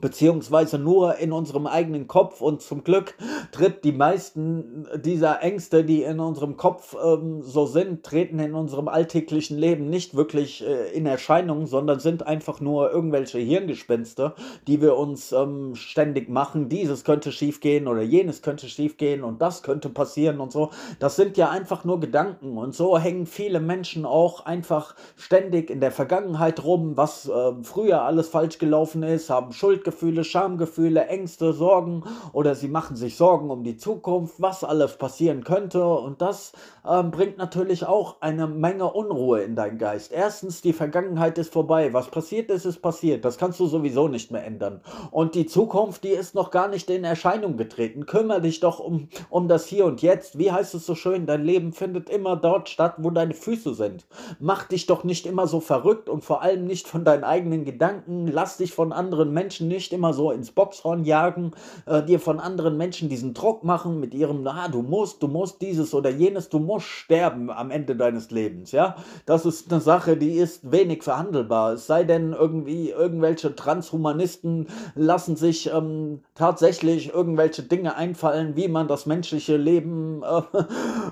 beziehungsweise 0.00 0.78
nur 0.78 1.16
in 1.16 1.32
unserem 1.32 1.66
eigenen 1.66 2.06
Kopf 2.06 2.40
und 2.40 2.60
zum 2.60 2.84
Glück 2.84 3.14
tritt 3.50 3.84
die 3.84 3.92
meisten 3.92 4.86
dieser 4.96 5.42
Ängste, 5.42 5.84
die 5.84 6.02
in 6.02 6.20
unserem 6.20 6.56
Kopf 6.56 6.94
ähm, 7.02 7.42
so 7.42 7.66
sind, 7.66 8.04
treten 8.04 8.38
in 8.38 8.54
unserem 8.54 8.88
alltäglichen 8.88 9.56
Leben 9.56 9.88
nicht 9.88 10.14
wirklich 10.14 10.66
äh, 10.66 10.92
in 10.92 11.06
Erscheinung, 11.06 11.66
sondern 11.66 12.00
sind 12.00 12.26
einfach 12.26 12.60
nur 12.60 12.90
irgendwelche 12.90 13.38
Hirngespinste, 13.38 14.34
die 14.66 14.82
wir 14.82 14.96
uns 14.96 15.32
ähm, 15.32 15.74
ständig 15.74 16.28
machen. 16.28 16.68
Dieses 16.68 17.04
könnte 17.04 17.32
schiefgehen 17.32 17.88
oder 17.88 18.02
jenes 18.02 18.42
könnte 18.42 18.68
schiefgehen 18.68 19.24
und 19.24 19.40
das 19.40 19.62
könnte 19.62 19.88
passieren 19.88 20.40
und 20.40 20.52
so. 20.52 20.70
Das 20.98 21.16
sind 21.16 21.36
ja 21.38 21.50
einfach 21.50 21.84
nur 21.84 22.00
Gedanken 22.00 22.58
und 22.58 22.74
so 22.74 22.98
hängen 22.98 23.26
viele 23.26 23.60
Menschen 23.60 24.04
auch 24.04 24.44
einfach 24.44 24.94
ständig 25.16 25.70
in 25.70 25.80
der 25.80 25.90
Vergangenheit 25.90 26.62
rum, 26.64 26.96
was 26.96 27.28
äh, 27.28 27.52
früher 27.62 28.02
alles 28.02 28.28
falsch 28.28 28.58
gelaufen 28.58 29.02
ist, 29.02 29.30
haben 29.30 29.52
Schuld 29.52 29.85
Schuldgefühle, 29.86 30.24
Schamgefühle, 30.24 31.06
Ängste, 31.06 31.52
Sorgen 31.52 32.02
oder 32.32 32.56
sie 32.56 32.66
machen 32.66 32.96
sich 32.96 33.16
Sorgen 33.16 33.50
um 33.50 33.62
die 33.62 33.76
Zukunft, 33.76 34.34
was 34.38 34.64
alles 34.64 34.98
passieren 34.98 35.44
könnte 35.44 35.86
und 35.86 36.20
das 36.20 36.52
ähm, 36.88 37.10
bringt 37.10 37.38
natürlich 37.38 37.86
auch 37.86 38.16
eine 38.20 38.46
Menge 38.46 38.92
Unruhe 38.92 39.42
in 39.42 39.54
deinen 39.54 39.78
Geist. 39.78 40.12
Erstens, 40.12 40.60
die 40.60 40.72
Vergangenheit 40.72 41.38
ist 41.38 41.52
vorbei. 41.52 41.92
Was 41.92 42.08
passiert 42.08 42.50
ist, 42.50 42.64
ist 42.64 42.82
passiert. 42.82 43.24
Das 43.24 43.38
kannst 43.38 43.60
du 43.60 43.66
sowieso 43.66 44.08
nicht 44.08 44.30
mehr 44.30 44.44
ändern. 44.44 44.80
Und 45.10 45.34
die 45.34 45.46
Zukunft, 45.46 46.04
die 46.04 46.10
ist 46.10 46.34
noch 46.34 46.50
gar 46.50 46.68
nicht 46.68 46.90
in 46.90 47.04
Erscheinung 47.04 47.56
getreten. 47.56 48.06
Kümmer 48.06 48.40
dich 48.40 48.60
doch 48.60 48.80
um, 48.80 49.08
um 49.30 49.48
das 49.48 49.66
Hier 49.66 49.84
und 49.84 50.02
Jetzt. 50.02 50.38
Wie 50.38 50.50
heißt 50.50 50.74
es 50.74 50.86
so 50.86 50.94
schön? 50.94 51.26
Dein 51.26 51.44
Leben 51.44 51.72
findet 51.72 52.10
immer 52.10 52.36
dort 52.36 52.68
statt, 52.68 52.94
wo 52.98 53.10
deine 53.10 53.34
Füße 53.34 53.74
sind. 53.74 54.06
Mach 54.40 54.64
dich 54.64 54.86
doch 54.86 55.04
nicht 55.04 55.26
immer 55.26 55.46
so 55.46 55.60
verrückt 55.60 56.08
und 56.08 56.24
vor 56.24 56.42
allem 56.42 56.66
nicht 56.66 56.88
von 56.88 57.04
deinen 57.04 57.24
eigenen 57.24 57.64
Gedanken. 57.64 58.26
Lass 58.26 58.56
dich 58.56 58.72
von 58.72 58.92
anderen 58.92 59.32
Menschen 59.32 59.68
nicht 59.68 59.75
immer 59.92 60.12
so 60.12 60.30
ins 60.30 60.52
Boxhorn 60.52 61.04
jagen, 61.04 61.52
äh, 61.86 62.02
dir 62.02 62.20
von 62.20 62.38
anderen 62.38 62.76
Menschen 62.76 63.08
diesen 63.08 63.34
Druck 63.34 63.64
machen 63.64 63.98
mit 64.00 64.14
ihrem, 64.14 64.42
na, 64.42 64.68
du 64.68 64.82
musst, 64.82 65.22
du 65.22 65.28
musst 65.28 65.60
dieses 65.62 65.94
oder 65.94 66.10
jenes, 66.10 66.48
du 66.48 66.58
musst 66.58 66.76
musst 66.76 66.88
sterben 66.88 67.50
am 67.50 67.70
Ende 67.70 67.96
deines 67.96 68.30
Lebens, 68.30 68.72
ja. 68.72 68.96
Das 69.24 69.46
ist 69.46 69.72
eine 69.72 69.80
Sache, 69.80 70.18
die 70.18 70.32
ist 70.32 70.70
wenig 70.70 71.02
verhandelbar. 71.02 71.72
Es 71.72 71.86
sei 71.86 72.04
denn, 72.04 72.34
irgendwie 72.34 72.90
irgendwelche 72.90 73.54
Transhumanisten 73.56 74.66
lassen 74.94 75.36
sich 75.36 75.72
ähm, 75.72 76.20
tatsächlich 76.34 77.14
irgendwelche 77.14 77.62
Dinge 77.62 77.96
einfallen, 77.96 78.56
wie 78.56 78.68
man 78.68 78.88
das 78.88 79.06
menschliche 79.06 79.56
Leben 79.56 80.22
äh, 80.22 80.42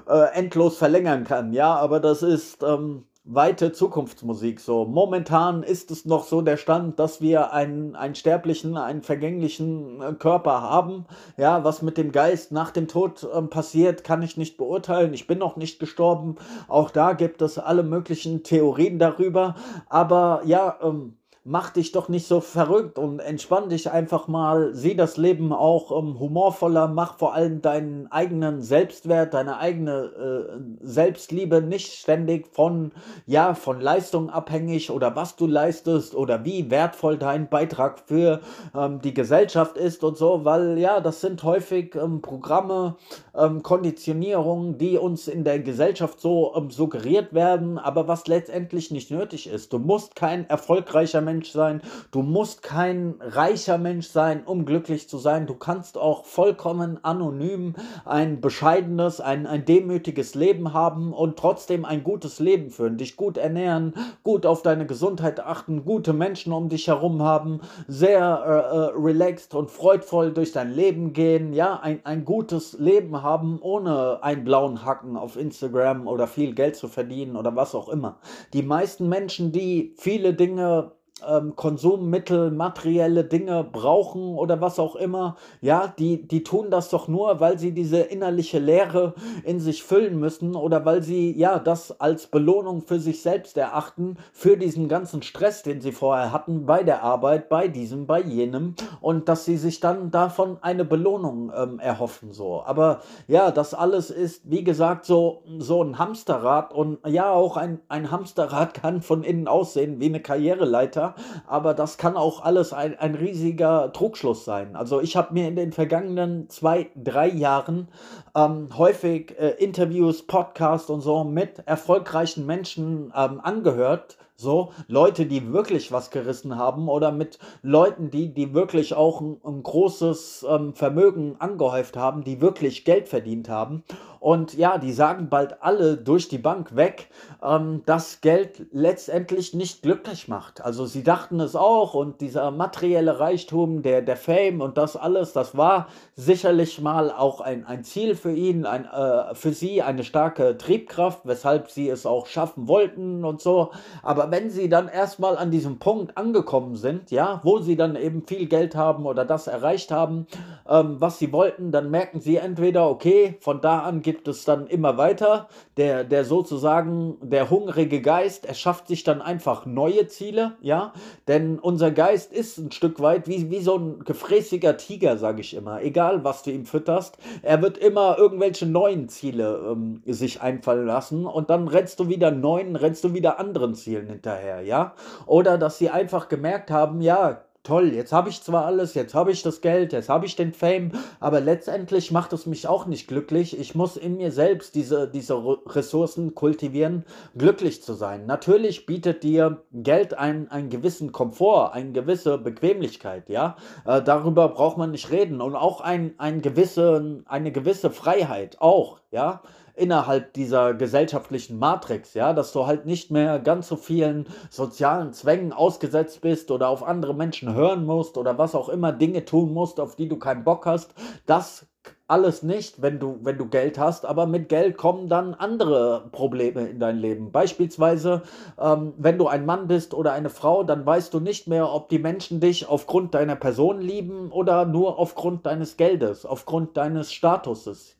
äh, 0.13 0.35
endlos 0.35 0.77
verlängern 0.77 1.25
kann, 1.25 1.55
ja. 1.55 1.75
Aber 1.75 1.99
das 1.99 2.23
ist 2.23 2.63
ähm, 2.63 3.05
weite 3.25 3.73
Zukunftsmusik. 3.73 4.61
So 4.61 4.85
momentan 4.85 5.63
ist 5.63 5.91
es 5.91 6.05
noch 6.05 6.25
so 6.25 6.43
der 6.43 6.59
Stand, 6.59 6.99
dass 6.99 7.21
wir 7.21 7.53
einen, 7.53 7.97
einen 7.97 8.15
sterblichen, 8.15 8.77
einen 8.77 9.03
vergänglichen 9.03 10.03
äh, 10.03 10.13
Körper 10.13 10.61
haben. 10.61 11.07
Ja, 11.39 11.65
was 11.65 11.81
mit 11.81 11.97
dem 11.97 12.13
Geist 12.13 12.53
nach 12.53 12.71
dem 12.71 12.87
Tod 12.87 13.25
äh, 13.25 13.43
passiert, 13.43 14.05
kann 14.05 14.23
ich 14.23 14.37
nicht 14.37 14.59
beurteilen. 14.59 15.15
Ich 15.15 15.27
bin 15.27 15.39
noch 15.39 15.57
nicht 15.57 15.79
gestorben. 15.79 16.37
Auch 16.69 16.91
da 16.91 17.15
gibt 17.15 17.41
es 17.41 17.59
alle 17.59 17.83
möglichen 17.83 18.43
Theorien 18.43 18.99
darüber. 18.99 19.55
Aber 19.89 20.43
ja, 20.45 20.79
ähm, 20.83 21.17
mach 21.47 21.71
dich 21.71 21.93
doch 21.93 22.09
nicht 22.09 22.27
so 22.27 22.41
verrückt 22.41 22.99
und 22.99 23.19
entspann 23.19 23.69
dich 23.69 23.91
einfach 23.91 24.29
mal, 24.29 24.75
sieh 24.75 24.97
das 24.97 25.19
Leben 25.19 25.53
auch 25.53 25.91
ähm, 25.97 26.19
humorvoller, 26.19 26.89
mach 26.89 27.19
vor 27.19 27.35
allem 27.35 27.61
deinen 27.61 28.11
eigenen 28.11 28.63
Selbstwert, 28.63 29.35
deine 29.35 29.59
eigene 29.59 29.93
äh, 29.93 30.87
Selbstliebe 30.87 31.61
nicht 31.61 31.93
ständig 31.93 32.47
von, 32.47 32.93
ja, 33.27 33.55
von 33.55 33.79
Leistung 33.79 34.31
abhängig 34.31 34.91
oder 34.91 35.15
was 35.17 35.37
du 35.37 35.47
leistest 35.47 36.15
oder 36.15 36.47
wie 36.47 36.71
wertvoll 36.71 37.19
dein 37.19 37.51
Beitrag 37.51 37.99
für 37.99 38.41
ähm, 38.75 39.03
die 39.03 39.13
Gesellschaft 39.13 39.77
ist 39.77 40.03
und 40.03 40.17
so, 40.17 40.47
weil 40.47 40.79
ja, 40.79 41.01
das 41.01 41.21
sind 41.21 41.43
häufig 41.43 41.95
ähm, 41.95 42.23
Programme, 42.23 42.97
ähm, 43.37 43.63
Konditionierungen, 43.63 44.79
die 44.79 44.97
uns 44.97 45.29
in 45.29 45.45
der 45.45 45.59
Gesellschaft 45.59 46.21
so 46.21 46.55
ähm, 46.57 46.71
suggeriert 46.71 47.35
werden, 47.35 47.77
aber 47.77 48.09
was 48.09 48.27
letztendlich 48.29 48.91
nicht 48.91 49.11
nötig 49.11 49.47
ist. 49.47 49.75
Du 49.75 49.79
musst 49.79 50.17
kein 50.17 50.49
erfolgreicher 50.49 51.21
Mensch 51.21 51.34
Mensch 51.35 51.51
sein, 51.51 51.83
du 52.13 52.23
musst 52.23 52.63
kein 52.63 53.17
reicher 53.21 53.77
Mensch 53.77 54.07
sein, 54.07 54.45
um 54.45 54.65
glücklich 54.65 55.09
zu 55.09 55.19
sein. 55.19 55.49
Du 55.49 55.55
kannst 55.55 55.99
auch 55.99 56.25
vollkommen 56.25 57.01
anonym 57.03 57.75
ein 58.05 58.41
bescheidenes, 58.41 59.21
ein, 59.21 59.49
ein 59.49 59.65
demütiges 59.65 60.37
Leben 60.37 60.73
haben 60.73 61.13
und 61.13 61.37
trotzdem 61.37 61.85
ein 61.85 62.05
gutes 62.05 62.39
Leben 62.39 62.71
führen, 62.71 62.99
dich 62.99 63.17
gut 63.17 63.37
ernähren, 63.37 63.95
gut 64.23 64.47
auf 64.47 64.63
deine 64.63 64.87
Gesundheit 64.87 65.41
achten, 65.41 65.85
gute 65.85 66.13
Menschen 66.13 66.53
um 66.53 66.69
dich 66.69 66.87
herum 66.87 67.23
haben, 67.23 67.61
sehr 67.89 68.21
äh, 68.23 68.77
äh 68.77 68.93
relaxed 68.95 69.55
und 69.55 69.73
freudvoll 69.73 70.33
durch 70.33 70.53
dein 70.53 70.71
Leben 70.71 71.13
gehen, 71.15 71.53
ja, 71.53 71.81
ein, 71.81 72.01
ein 72.05 72.25
gutes 72.25 72.79
Leben 72.79 73.23
haben, 73.23 73.59
ohne 73.61 74.23
einen 74.23 74.45
blauen 74.45 74.85
Hacken 74.85 75.17
auf 75.17 75.37
Instagram 75.37 76.07
oder 76.07 76.29
viel 76.29 76.55
Geld 76.55 76.77
zu 76.77 76.87
verdienen 76.87 77.35
oder 77.35 77.57
was 77.57 77.75
auch 77.75 77.89
immer. 77.89 78.21
Die 78.53 78.63
meisten 78.63 79.09
Menschen, 79.09 79.51
die 79.51 79.95
viele 79.97 80.33
Dinge 80.35 80.93
ähm, 81.29 81.55
Konsummittel, 81.55 82.51
materielle 82.51 83.25
Dinge 83.25 83.65
brauchen 83.65 84.35
oder 84.37 84.61
was 84.61 84.79
auch 84.79 84.97
immer, 84.97 85.37
ja, 85.61 85.93
die, 85.99 86.27
die 86.27 86.43
tun 86.43 86.71
das 86.71 86.91
doch 86.91 87.07
nur, 87.07 87.41
weil 87.41 87.59
sie 87.59 87.73
diese 87.73 88.01
innerliche 88.01 88.59
Leere 88.59 89.15
in 89.45 89.61
sich 89.61 89.85
füllen 89.85 90.19
müssen 90.19 90.57
oder 90.57 90.85
weil 90.85 91.03
sie 91.03 91.37
ja 91.39 91.59
das 91.59 92.01
als 92.01 92.27
Belohnung 92.27 92.83
für 92.83 92.99
sich 92.99 93.23
selbst 93.23 93.57
erachten, 93.57 94.17
für 94.33 94.57
diesen 94.57 94.89
ganzen 94.89 95.23
Stress, 95.23 95.63
den 95.63 95.81
sie 95.81 95.93
vorher 95.93 96.33
hatten 96.33 96.67
bei 96.67 96.83
der 96.83 97.03
Arbeit, 97.03 97.49
bei 97.49 97.69
diesem, 97.69 98.07
bei 98.07 98.21
jenem 98.21 98.75
und 99.01 99.29
dass 99.29 99.45
sie 99.45 99.57
sich 99.57 99.81
dann 99.81 100.11
davon 100.11 100.59
eine 100.63 100.85
Belohnung 100.85 101.53
ähm, 101.57 101.79
erhoffen, 101.79 102.33
so. 102.33 102.63
Aber 102.67 103.01
ja, 103.29 103.51
das 103.51 103.73
alles 103.73 104.11
ist, 104.11 104.51
wie 104.51 104.65
gesagt, 104.65 105.05
so, 105.05 105.43
so 105.59 105.83
ein 105.83 105.99
Hamsterrad 105.99 106.73
und 106.75 106.99
ja, 107.07 107.31
auch 107.31 107.57
ein, 107.57 107.81
ein 107.89 108.11
Hamsterrad 108.11 108.75
kann 108.83 109.01
von 109.01 109.23
innen 109.23 109.47
aussehen 109.47 110.01
wie 110.01 110.07
eine 110.07 110.21
Karriereleiter 110.21 111.04
aber 111.47 111.75
das 111.75 111.99
kann 111.99 112.17
auch 112.17 112.43
alles 112.43 112.73
ein, 112.73 112.99
ein 112.99 113.15
riesiger 113.15 113.93
Trugschluss 113.93 114.45
sein. 114.45 114.77
Also 114.77 115.01
ich 115.01 115.17
habe 115.17 115.35
mir 115.35 115.49
in 115.49 115.57
den 115.57 115.73
vergangenen 115.73 116.49
zwei, 116.49 116.91
drei 116.97 117.29
Jahren 117.29 117.89
ähm, 118.35 118.69
häufig 118.79 119.39
äh, 119.39 119.51
Interviews, 119.59 120.27
Podcasts 120.27 120.89
und 120.89 121.01
so 121.01 121.25
mit 121.25 121.59
erfolgreichen 121.67 122.47
Menschen 122.47 123.13
ähm, 123.17 123.41
angehört, 123.43 124.17
so, 124.37 124.73
Leute, 124.89 125.27
die 125.27 125.53
wirklich 125.53 125.93
was 125.93 126.11
gerissen 126.11 126.57
haben 126.57 126.89
oder 126.89 127.13
mit 127.13 127.39
Leuten, 127.63 128.11
die, 128.11 128.35
die 128.35 128.53
wirklich 128.53 128.95
auch 128.95 129.21
ein, 129.21 129.41
ein 129.45 129.63
großes 129.63 130.45
ähm, 130.49 130.75
Vermögen 130.75 131.37
angehäuft 131.39 131.97
haben, 131.97 132.25
die 132.25 132.41
wirklich 132.41 132.85
Geld 132.85 133.09
verdient 133.09 133.49
haben. 133.49 133.85
Und 134.25 134.55
ja, 134.55 134.79
die 134.79 134.95
sagen 134.95 135.29
bald 135.29 135.63
alle 135.63 135.99
durch 135.99 136.29
die 136.29 136.39
Bank 136.39 136.75
weg, 136.75 137.11
ähm, 137.43 137.83
dass 137.85 138.23
Geld 138.23 138.65
letztendlich 138.73 139.53
nicht 139.53 139.83
glücklich 139.83 140.29
macht. 140.29 140.65
Also 140.65 140.87
sie 140.87 141.03
dachten 141.03 141.41
es 141.41 141.55
auch 141.55 141.93
und 141.93 142.23
dieser 142.23 142.51
materielle 142.51 143.21
Reichtum, 143.21 143.83
der, 143.83 144.01
der 144.01 144.17
Fame 144.17 144.63
und 144.63 144.79
das 144.79 144.97
alles, 144.97 145.35
das 145.35 145.59
war 145.59 145.89
sicherlich 146.17 146.81
mal 146.81 147.11
auch 147.13 147.43
ein, 147.43 147.67
ein 147.67 147.85
Ziel 147.85 148.15
für 148.15 148.33
ihn, 148.33 148.65
ein, 148.65 148.87
äh, 148.87 149.35
für 149.35 149.53
sie 149.53 149.83
eine 149.83 150.05
starke 150.05 150.57
Triebkraft, 150.57 151.21
weshalb 151.25 151.71
sie 151.71 151.91
es 151.91 152.07
auch 152.07 152.27
schaffen 152.27 152.67
wollten 152.67 153.27
und 153.27 153.43
so. 153.43 153.73
Aber 154.03 154.24
wenn 154.31 154.51
sie 154.51 154.69
dann 154.69 154.89
erstmal 154.89 155.37
an 155.37 155.51
diesem 155.51 155.79
Punkt 155.79 156.17
angekommen 156.17 156.77
sind, 156.77 157.11
ja, 157.11 157.41
wo 157.43 157.59
sie 157.59 157.77
dann 157.77 157.97
eben 157.97 158.27
viel 158.27 158.47
Geld 158.47 158.75
haben 158.75 159.07
oder 159.07 159.25
das 159.25 159.47
erreicht 159.47 159.91
haben, 159.91 160.27
ähm, 160.69 160.97
was 161.01 161.19
sie 161.19 161.33
wollten, 161.33 161.73
dann 161.73 161.91
merken 161.91 162.21
sie 162.21 162.37
entweder, 162.37 162.89
okay, 162.89 163.37
von 163.41 163.61
da 163.61 163.81
an 163.81 164.03
gibt 164.03 164.29
es 164.29 164.45
dann 164.45 164.67
immer 164.67 164.97
weiter. 164.97 165.49
Der, 165.77 166.05
der 166.05 166.25
sozusagen, 166.25 167.17
der 167.23 167.51
hungrige 167.51 168.01
Geist 168.01 168.47
erschafft 168.47 168.89
sich 168.89 169.05
dann 169.05 169.23
einfach 169.23 169.67
neue 169.67 170.07
Ziele, 170.07 170.53
ja. 170.61 170.93
Denn 171.29 171.59
unser 171.59 171.91
Geist 171.91 172.33
ist 172.33 172.59
ein 172.59 172.73
Stück 172.73 173.01
weit 173.01 173.29
wie, 173.29 173.51
wie 173.51 173.61
so 173.61 173.77
ein 173.77 174.05
gefräßiger 174.05 174.77
Tiger, 174.77 175.17
sage 175.17 175.41
ich 175.41 175.55
immer. 175.55 175.83
Egal, 175.83 176.25
was 176.25 176.43
du 176.43 176.51
ihm 176.51 176.67
fütterst, 176.67 177.19
er 177.43 177.63
wird 177.63 177.79
immer 177.79 178.19
irgendwelche 178.19 178.67
neuen 178.67 179.09
Ziele 179.09 179.73
ähm, 179.73 180.03
sich 180.07 180.41
einfallen 180.41 180.87
lassen 180.87 181.27
und 181.27 181.51
dann 181.51 181.69
rennst 181.69 182.01
du 182.01 182.09
wieder 182.09 182.31
neuen, 182.31 182.77
rennst 182.77 183.05
du 183.05 183.15
wieder 183.15 183.39
anderen 183.39 183.75
Zielen 183.75 184.09
hinterher, 184.15 184.63
ja. 184.63 184.95
Oder 185.27 185.59
dass 185.59 185.79
sie 185.79 185.91
einfach 185.91 186.29
gemerkt 186.29 186.71
haben, 186.71 187.01
ja, 187.01 187.45
toll, 187.65 187.95
jetzt 187.95 188.13
habe 188.13 188.29
ich 188.29 188.43
zwar 188.43 188.67
alles, 188.67 188.95
jetzt 188.95 189.15
habe 189.15 189.33
ich 189.33 189.43
das 189.43 189.61
Geld, 189.63 189.93
jetzt 189.93 190.11
habe 190.11 190.27
ich 190.27 190.37
den 190.37 190.53
Fame, 190.53 190.93
aber 191.19 191.41
letztendlich 191.41 192.13
macht 192.13 192.33
es 192.35 192.47
mich 192.47 192.69
auch 192.69 192.87
nicht 192.87 193.09
glücklich. 193.09 193.59
Ich 193.59 193.75
muss 193.75 193.97
in 193.97 194.19
mir 194.19 194.31
selbst 194.31 194.75
diese, 194.75 195.09
diese 195.09 195.43
Ressourcen 195.67 196.35
kultivieren, 196.35 197.05
glücklich 197.37 197.83
zu 197.83 197.95
sein. 197.95 198.27
Natürlich 198.27 198.87
bietet 198.87 199.23
dir 199.23 199.63
Geld 199.73 200.13
einen, 200.15 200.49
einen 200.51 200.69
gewissen 200.69 201.11
Komfort, 201.11 201.73
eine 201.73 201.93
gewisse 201.93 202.39
Bequemlichkeit, 202.39 203.29
ja. 203.31 203.57
Äh, 203.87 204.03
darüber 204.03 204.49
braucht 204.49 204.77
man 204.77 204.91
nicht 204.91 205.11
reden. 205.11 205.41
Und 205.41 205.57
auch 205.57 205.81
ein, 205.81 206.15
ein 206.19 206.43
gewisse, 206.43 207.23
eine 207.27 207.51
gewisse 207.51 207.91
Freiheit, 207.91 208.61
auch, 208.61 209.01
ja 209.11 209.41
innerhalb 209.75 210.33
dieser 210.33 210.75
gesellschaftlichen 210.75 211.59
Matrix, 211.59 212.15
ja, 212.15 212.33
dass 212.33 212.53
du 212.53 212.67
halt 212.67 212.87
nicht 212.87 213.11
mehr 213.11 213.39
ganz 213.39 213.69
so 213.69 213.77
vielen 213.77 214.27
sozialen 214.51 215.13
Zwängen 215.13 215.53
ausgesetzt 215.53 216.21
bist 216.21 216.51
oder 216.51 216.69
auf 216.69 216.83
andere 216.83 217.15
Menschen 217.15 217.55
hören 217.55 217.85
musst 217.85 218.17
oder 218.17 218.39
was 218.39 218.55
auch 218.55 218.69
immer 218.69 218.93
Dinge 218.93 219.25
tun 219.25 219.53
musst, 219.53 219.81
auf 219.81 219.97
die 219.97 220.09
du 220.09 220.19
keinen 220.19 220.45
Bock 220.45 220.67
hast. 220.67 220.95
Das 221.27 221.67
alles 222.07 222.43
nicht, 222.43 222.83
wenn 222.83 222.99
du, 222.99 223.19
wenn 223.23 223.39
du 223.39 223.47
Geld 223.47 223.79
hast, 223.79 224.05
aber 224.05 224.27
mit 224.27 224.49
Geld 224.49 224.77
kommen 224.77 225.09
dann 225.09 225.35
andere 225.35 226.09
Probleme 226.13 226.69
in 226.69 226.79
dein 226.79 226.99
Leben. 226.99 227.33
Beispielsweise, 227.33 228.23
ähm, 228.61 228.93
wenn 228.99 229.19
du 229.19 229.27
ein 229.27 229.47
Mann 229.47 229.69
bist 229.69 229.95
oder 229.95 230.13
eine 230.13 230.29
Frau, 230.29 230.65
dann 230.65 230.85
weißt 230.85 231.13
du 231.15 231.21
nicht 231.21 231.49
mehr, 231.49 231.73
ob 231.73 231.89
die 231.89 231.99
Menschen 231.99 232.41
dich 232.41 232.69
aufgrund 232.69 233.15
deiner 233.15 233.37
Person 233.37 233.81
lieben 233.81 234.31
oder 234.33 234.67
nur 234.67 234.99
aufgrund 234.99 235.47
deines 235.47 235.77
Geldes, 235.77 236.27
aufgrund 236.27 236.77
deines 236.77 237.13
Statuses. 237.13 237.97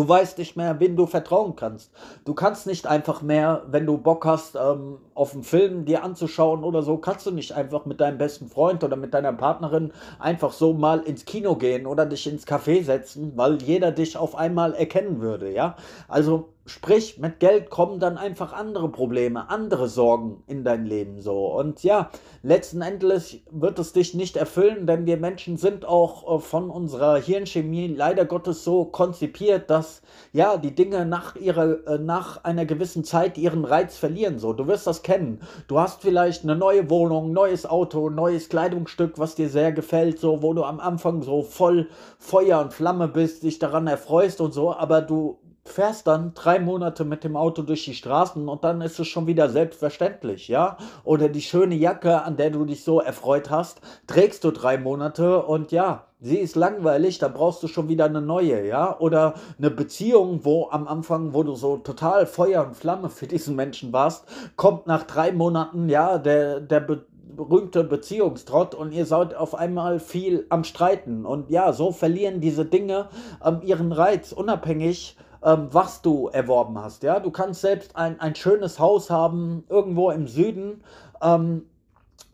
Du 0.00 0.08
weißt 0.08 0.38
nicht 0.38 0.56
mehr, 0.56 0.80
wen 0.80 0.96
du 0.96 1.04
vertrauen 1.04 1.56
kannst. 1.56 1.92
Du 2.24 2.32
kannst 2.32 2.66
nicht 2.66 2.86
einfach 2.86 3.20
mehr, 3.20 3.64
wenn 3.66 3.84
du 3.84 3.98
Bock 3.98 4.24
hast, 4.24 4.56
ähm, 4.56 4.96
auf 5.12 5.34
einen 5.34 5.42
Film 5.42 5.84
dir 5.84 6.02
anzuschauen 6.02 6.64
oder 6.64 6.80
so, 6.80 6.96
kannst 6.96 7.26
du 7.26 7.30
nicht 7.30 7.52
einfach 7.52 7.84
mit 7.84 8.00
deinem 8.00 8.16
besten 8.16 8.48
Freund 8.48 8.82
oder 8.82 8.96
mit 8.96 9.12
deiner 9.12 9.34
Partnerin 9.34 9.92
einfach 10.18 10.52
so 10.52 10.72
mal 10.72 11.00
ins 11.00 11.26
Kino 11.26 11.54
gehen 11.56 11.86
oder 11.86 12.06
dich 12.06 12.26
ins 12.26 12.46
Café 12.46 12.82
setzen, 12.82 13.32
weil 13.36 13.60
jeder 13.60 13.92
dich 13.92 14.16
auf 14.16 14.36
einmal 14.36 14.72
erkennen 14.72 15.20
würde, 15.20 15.52
ja? 15.52 15.76
Also 16.08 16.48
Sprich, 16.70 17.18
mit 17.18 17.40
Geld 17.40 17.68
kommen 17.68 17.98
dann 17.98 18.16
einfach 18.16 18.52
andere 18.52 18.88
Probleme, 18.90 19.50
andere 19.50 19.88
Sorgen 19.88 20.44
in 20.46 20.62
dein 20.62 20.86
Leben 20.86 21.20
so. 21.20 21.48
Und 21.48 21.82
ja, 21.82 22.10
letzten 22.44 22.80
Endes 22.80 23.38
wird 23.50 23.80
es 23.80 23.92
dich 23.92 24.14
nicht 24.14 24.36
erfüllen, 24.36 24.86
denn 24.86 25.04
wir 25.04 25.16
Menschen 25.16 25.56
sind 25.56 25.84
auch 25.84 26.36
äh, 26.36 26.38
von 26.38 26.70
unserer 26.70 27.16
Hirnchemie 27.16 27.88
leider 27.88 28.24
Gottes 28.24 28.62
so 28.62 28.84
konzipiert, 28.84 29.68
dass 29.68 30.02
ja 30.32 30.58
die 30.58 30.72
Dinge 30.72 31.06
nach 31.06 31.34
ihrer, 31.34 31.84
äh, 31.88 31.98
nach 31.98 32.44
einer 32.44 32.66
gewissen 32.66 33.02
Zeit 33.02 33.36
ihren 33.36 33.64
Reiz 33.64 33.96
verlieren. 33.96 34.38
So, 34.38 34.52
du 34.52 34.68
wirst 34.68 34.86
das 34.86 35.02
kennen. 35.02 35.40
Du 35.66 35.80
hast 35.80 36.02
vielleicht 36.02 36.44
eine 36.44 36.54
neue 36.54 36.88
Wohnung, 36.88 37.32
neues 37.32 37.66
Auto, 37.66 38.10
neues 38.10 38.48
Kleidungsstück, 38.48 39.18
was 39.18 39.34
dir 39.34 39.48
sehr 39.48 39.72
gefällt, 39.72 40.20
so, 40.20 40.40
wo 40.40 40.54
du 40.54 40.62
am 40.62 40.78
Anfang 40.78 41.22
so 41.22 41.42
voll 41.42 41.88
Feuer 42.20 42.60
und 42.60 42.72
Flamme 42.72 43.08
bist, 43.08 43.42
dich 43.42 43.58
daran 43.58 43.88
erfreust 43.88 44.40
und 44.40 44.54
so, 44.54 44.72
aber 44.72 45.02
du 45.02 45.40
fährst 45.64 46.06
dann 46.06 46.32
drei 46.34 46.58
Monate 46.58 47.04
mit 47.04 47.22
dem 47.24 47.36
Auto 47.36 47.62
durch 47.62 47.84
die 47.84 47.94
Straßen 47.94 48.48
und 48.48 48.64
dann 48.64 48.80
ist 48.80 48.98
es 48.98 49.08
schon 49.08 49.26
wieder 49.26 49.48
selbstverständlich, 49.48 50.48
ja? 50.48 50.78
Oder 51.04 51.28
die 51.28 51.42
schöne 51.42 51.74
Jacke, 51.74 52.22
an 52.22 52.36
der 52.36 52.50
du 52.50 52.64
dich 52.64 52.82
so 52.82 53.00
erfreut 53.00 53.50
hast, 53.50 53.80
trägst 54.06 54.44
du 54.44 54.50
drei 54.50 54.78
Monate 54.78 55.42
und 55.42 55.70
ja, 55.70 56.06
sie 56.20 56.38
ist 56.38 56.56
langweilig, 56.56 57.18
da 57.18 57.28
brauchst 57.28 57.62
du 57.62 57.68
schon 57.68 57.88
wieder 57.88 58.06
eine 58.06 58.22
neue, 58.22 58.66
ja? 58.66 58.98
Oder 58.98 59.34
eine 59.58 59.70
Beziehung, 59.70 60.40
wo 60.44 60.68
am 60.70 60.88
Anfang, 60.88 61.34
wo 61.34 61.42
du 61.42 61.54
so 61.54 61.76
total 61.76 62.26
Feuer 62.26 62.66
und 62.66 62.76
Flamme 62.76 63.10
für 63.10 63.26
diesen 63.26 63.54
Menschen 63.54 63.92
warst, 63.92 64.24
kommt 64.56 64.86
nach 64.86 65.04
drei 65.04 65.32
Monaten, 65.32 65.88
ja, 65.88 66.18
der, 66.18 66.60
der 66.60 66.80
Be 66.80 67.04
berühmte 67.36 67.84
Beziehungstrott 67.84 68.74
und 68.74 68.92
ihr 68.92 69.06
seid 69.06 69.34
auf 69.34 69.54
einmal 69.54 69.98
viel 69.98 70.46
am 70.50 70.64
Streiten. 70.64 71.24
Und 71.24 71.48
ja, 71.48 71.72
so 71.72 71.92
verlieren 71.92 72.40
diese 72.40 72.66
Dinge 72.66 73.08
ähm, 73.42 73.60
ihren 73.62 73.92
Reiz, 73.92 74.32
unabhängig 74.32 75.16
ähm, 75.42 75.68
was 75.70 76.02
du 76.02 76.28
erworben 76.28 76.78
hast. 76.78 77.02
Ja, 77.02 77.20
du 77.20 77.30
kannst 77.30 77.60
selbst 77.60 77.96
ein, 77.96 78.20
ein 78.20 78.34
schönes 78.34 78.78
Haus 78.78 79.10
haben 79.10 79.64
irgendwo 79.68 80.10
im 80.10 80.26
Süden. 80.26 80.82
Ähm, 81.22 81.66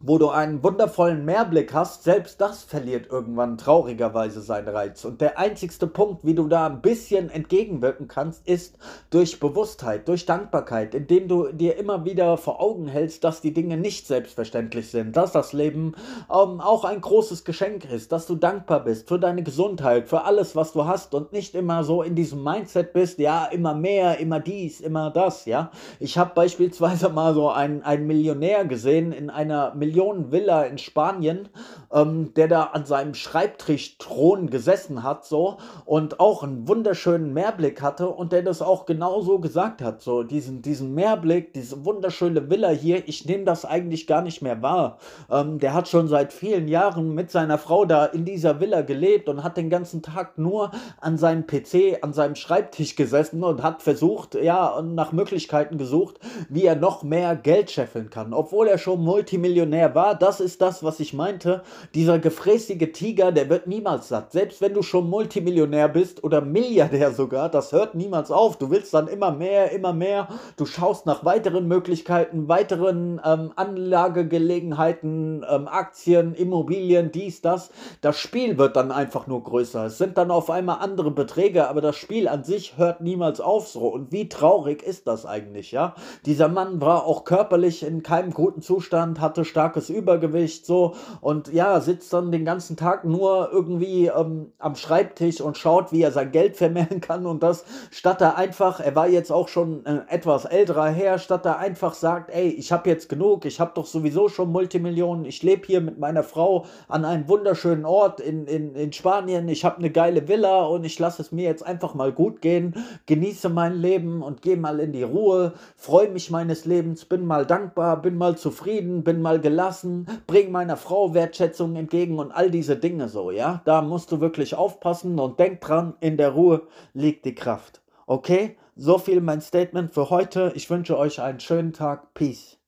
wo 0.01 0.19
du 0.19 0.29
einen 0.29 0.63
wundervollen 0.63 1.25
Meerblick 1.25 1.73
hast, 1.73 2.05
selbst 2.05 2.41
das 2.41 2.63
verliert 2.63 3.11
irgendwann 3.11 3.57
traurigerweise 3.57 4.43
seinen 4.43 4.69
Reiz. 4.69 5.05
Und 5.05 5.23
der 5.23 5.39
einzigste 5.39 5.87
Punkt, 5.87 6.25
wie 6.25 6.35
du 6.35 6.49
da 6.49 6.67
ein 6.67 6.83
bisschen 6.83 7.31
entgegenwirken 7.31 8.07
kannst, 8.07 8.47
ist 8.47 8.79
durch 9.11 9.41
Bewusstheit, 9.41 10.07
durch 10.07 10.27
Dankbarkeit, 10.27 10.95
indem 10.95 11.29
du 11.29 11.51
dir 11.51 11.79
immer 11.79 12.05
wieder 12.05 12.37
vor 12.37 12.61
Augen 12.61 12.89
hältst, 12.89 13.25
dass 13.25 13.41
die 13.41 13.55
Dinge 13.55 13.79
nicht 13.79 14.07
selbstverständlich 14.07 14.91
sind, 14.91 15.17
dass 15.17 15.33
das 15.33 15.55
Leben 15.55 15.95
ähm, 16.31 16.61
auch 16.61 16.85
ein 16.85 17.01
großes 17.01 17.45
Geschenk 17.45 17.87
ist, 17.91 18.13
dass 18.13 18.27
du 18.27 18.37
dankbar 18.37 18.85
bist 18.85 19.09
für 19.09 19.19
deine 19.19 19.43
Gesundheit, 19.43 20.09
für 20.09 20.25
alles, 20.25 20.55
was 20.55 20.73
du 20.73 20.85
hast 20.85 21.15
und 21.15 21.33
nicht 21.33 21.55
immer 21.55 21.85
so 21.85 22.03
in 22.03 22.15
diesem 22.15 22.45
Mindset 22.45 22.93
bist, 22.93 23.19
ja, 23.19 23.47
immer 23.47 23.75
mehr, 23.75 24.19
immer 24.19 24.41
dies, 24.41 24.81
immer 24.81 25.11
das, 25.11 25.47
ja. 25.47 25.71
Ich 26.01 26.19
habe 26.19 26.33
beispielsweise 26.35 27.09
mal 27.09 27.33
so 27.33 27.49
einen, 27.49 27.83
einen 27.83 28.07
Millionär 28.07 28.67
gesehen 28.67 29.13
in 29.13 29.31
einer 29.31 29.75
Millionär 29.77 30.07
Millionen-Villa 30.07 30.65
in 30.65 30.79
Spanien, 30.79 31.49
ähm, 31.93 32.33
der 32.35 32.49
da 32.49 32.65
an 32.65 32.85
seinem 32.85 33.15
Schreibtischthron 33.15 34.51
gesessen 34.51 35.03
hat, 35.03 35.25
so 35.25 35.59
und 35.85 36.21
auch 36.21 36.43
einen 36.43 36.69
wunderschönen 36.69 37.33
Meerblick 37.33 37.83
hatte 37.83 38.09
und 38.09 38.33
der 38.33 38.43
das 38.43 38.63
auch 38.63 38.87
genauso 38.87 39.39
gesagt 39.39 39.83
hat, 39.83 40.03
so 40.03 40.23
diesen, 40.23 40.63
diesen 40.63 40.95
Meerblick, 40.95 41.53
diese 41.53 41.85
wunderschöne 41.85 42.51
Villa 42.51 42.69
hier, 42.69 43.09
ich 43.09 43.25
nehme 43.27 43.45
das 43.45 43.65
eigentlich 43.65 44.07
gar 44.07 44.23
nicht 44.23 44.43
mehr 44.43 44.63
wahr. 44.63 44.99
Ähm, 45.31 45.59
der 45.59 45.75
hat 45.75 45.89
schon 45.89 46.09
seit 46.09 46.33
vielen 46.33 46.69
Jahren 46.69 47.15
mit 47.15 47.31
seiner 47.31 47.59
Frau 47.59 47.85
da 47.85 48.07
in 48.07 48.25
dieser 48.25 48.61
Villa 48.61 48.83
gelebt 48.83 49.29
und 49.29 49.43
hat 49.43 49.57
den 49.57 49.71
ganzen 49.71 50.03
Tag 50.03 50.39
nur 50.39 50.71
an 51.01 51.17
seinem 51.17 51.47
PC, 51.47 51.99
an 52.03 52.13
seinem 52.13 52.35
Schreibtisch 52.35 52.97
gesessen 52.97 53.43
und 53.43 53.63
hat 53.63 53.83
versucht, 53.83 54.35
ja, 54.35 54.81
nach 54.83 55.13
Möglichkeiten 55.13 55.79
gesucht, 55.79 56.19
wie 56.49 56.65
er 56.65 56.77
noch 56.77 57.03
mehr 57.03 57.37
Geld 57.37 57.71
scheffeln 57.71 58.11
kann, 58.11 58.33
obwohl 58.33 58.69
er 58.69 58.79
schon 58.79 59.03
Multimillionär 59.03 59.66
er 59.73 59.95
war, 59.95 60.15
das 60.15 60.41
ist 60.41 60.63
das, 60.63 60.83
was 60.83 61.01
ich 61.01 61.15
meinte. 61.15 61.63
Dieser 61.95 62.19
gefräßige 62.19 62.93
Tiger, 62.93 63.33
der 63.33 63.49
wird 63.49 63.67
niemals 63.67 64.09
satt. 64.09 64.33
Selbst 64.33 64.61
wenn 64.61 64.75
du 64.75 64.83
schon 64.83 65.09
Multimillionär 65.09 65.89
bist 65.89 66.25
oder 66.25 66.41
Milliardär 66.41 67.13
sogar, 67.13 67.49
das 67.49 67.73
hört 67.73 67.95
niemals 67.95 68.31
auf. 68.31 68.59
Du 68.59 68.71
willst 68.71 68.95
dann 68.95 69.09
immer 69.09 69.33
mehr, 69.33 69.73
immer 69.73 69.93
mehr. 69.93 70.29
Du 70.57 70.67
schaust 70.67 71.07
nach 71.07 71.25
weiteren 71.25 71.69
Möglichkeiten, 71.69 72.49
weiteren 72.49 73.21
ähm, 73.25 73.53
Anlagegelegenheiten, 73.57 75.45
ähm, 75.49 75.69
Aktien, 75.69 76.35
Immobilien, 76.35 77.13
dies, 77.13 77.41
das. 77.41 77.71
Das 78.01 78.19
Spiel 78.19 78.59
wird 78.59 78.77
dann 78.77 78.93
einfach 78.93 79.27
nur 79.27 79.43
größer. 79.43 79.87
Es 79.87 79.99
sind 79.99 80.19
dann 80.19 80.31
auf 80.31 80.51
einmal 80.51 80.79
andere 80.81 81.11
Beträge, 81.11 81.69
aber 81.69 81.81
das 81.81 81.97
Spiel 81.97 82.29
an 82.29 82.45
sich 82.45 82.77
hört 82.77 83.01
niemals 83.01 83.41
auf 83.41 83.69
so. 83.69 83.89
Und 83.89 84.13
wie 84.13 84.29
traurig 84.29 84.83
ist 84.83 85.07
das 85.07 85.27
eigentlich, 85.27 85.73
ja? 85.73 85.95
Dieser 86.25 86.49
Mann 86.49 86.81
war 86.81 87.05
auch 87.05 87.25
körperlich 87.25 87.83
in 87.83 88.03
keinem 88.03 88.33
guten 88.33 88.63
Zustand, 88.63 89.21
hatte 89.21 89.45
starkes 89.57 89.89
Übergewicht, 89.89 90.67
so. 90.67 90.95
Und 91.23 91.51
ja, 91.51 91.81
sitzt 91.81 92.13
dann 92.13 92.31
den 92.31 92.45
ganzen 92.45 92.77
Tag 92.77 93.07
nur 93.07 93.49
irgendwie 93.51 94.09
ähm, 94.09 94.53
am 94.59 94.77
Schreibtisch 94.77 95.41
und 95.41 95.57
schaut, 95.57 95.93
wie 95.93 96.03
er 96.03 96.13
sein 96.13 96.31
Geld 96.31 96.57
vermehren 96.67 97.01
kann 97.01 97.25
und 97.25 97.43
das, 97.43 97.65
statt 97.91 98.21
er 98.21 98.37
einfach, 98.37 98.81
er 98.81 98.95
war 98.95 99.09
jetzt 99.09 99.33
auch 99.33 99.49
schon 99.49 99.87
ein 99.87 100.07
etwas 100.09 100.45
älterer 100.45 100.89
Herr, 100.89 101.19
statt 101.19 101.47
er 101.47 101.59
einfach 101.59 101.95
sagt, 101.95 102.31
ey, 102.35 102.49
ich 102.49 102.71
habe 102.71 102.91
jetzt 102.91 103.09
genug, 103.09 103.47
ich 103.47 103.59
habe 103.59 103.73
doch 103.75 103.87
sowieso 103.87 104.29
schon 104.29 104.53
Multimillionen, 104.53 105.25
ich 105.25 105.43
lebe 105.43 105.67
hier 105.67 105.81
mit 105.81 105.99
meiner 105.99 106.23
Frau 106.23 106.67
an 106.87 107.07
einem 107.07 107.27
wunderschönen 107.27 107.87
Ort 107.87 108.21
in, 108.21 108.47
in, 108.47 108.75
in 108.75 108.93
Spanien, 108.93 109.49
ich 109.49 109.65
habe 109.65 109.79
eine 109.79 109.91
geile 109.91 110.29
Villa 110.29 110.67
und 110.67 110.85
ich 110.85 110.99
lasse 110.99 111.23
es 111.23 111.33
mir 111.33 111.45
jetzt 111.45 111.65
einfach 111.65 111.95
mal 111.95 112.13
gut 112.13 112.43
gehen, 112.43 112.75
genieße 113.07 113.49
mein 113.49 113.75
Leben 113.75 114.23
und 114.23 114.43
gehe 114.43 114.59
mal 114.59 114.81
in 114.81 114.93
die 114.93 115.03
Ruhe, 115.03 115.55
freue 115.77 116.11
mich 116.11 116.31
meines 116.31 116.67
Lebens, 116.67 117.07
bin 117.07 117.25
mal 117.25 117.47
dankbar, 117.47 118.03
bin 118.03 118.19
mal 118.19 118.37
zufrieden, 118.37 119.03
bin 119.03 119.23
mal 119.23 119.41
gelassen 119.47 119.77
lassen, 119.77 120.07
bring 120.27 120.51
meiner 120.51 120.77
Frau 120.77 121.15
Wertschätzung 121.15 121.77
entgegen 121.77 122.19
und 122.19 122.33
all 122.33 122.51
diese 122.51 122.77
Dinge 122.77 123.09
so, 123.09 123.31
ja? 123.31 123.63
Da 123.65 123.83
musst 123.83 124.11
du 124.11 124.21
wirklich 124.21 124.55
aufpassen 124.55 125.19
und 125.19 125.39
denk 125.39 125.61
dran, 125.61 125.95
in 126.01 126.17
der 126.17 126.31
Ruhe 126.31 126.67
liegt 126.95 127.25
die 127.25 127.35
Kraft. 127.35 127.81
Okay? 128.07 128.57
So 128.75 128.99
viel 128.99 129.21
mein 129.21 129.41
Statement 129.41 129.93
für 129.93 130.11
heute. 130.11 130.53
Ich 130.55 130.69
wünsche 130.69 130.99
euch 130.99 131.21
einen 131.21 131.41
schönen 131.41 131.73
Tag. 131.73 132.13
Peace. 132.15 132.59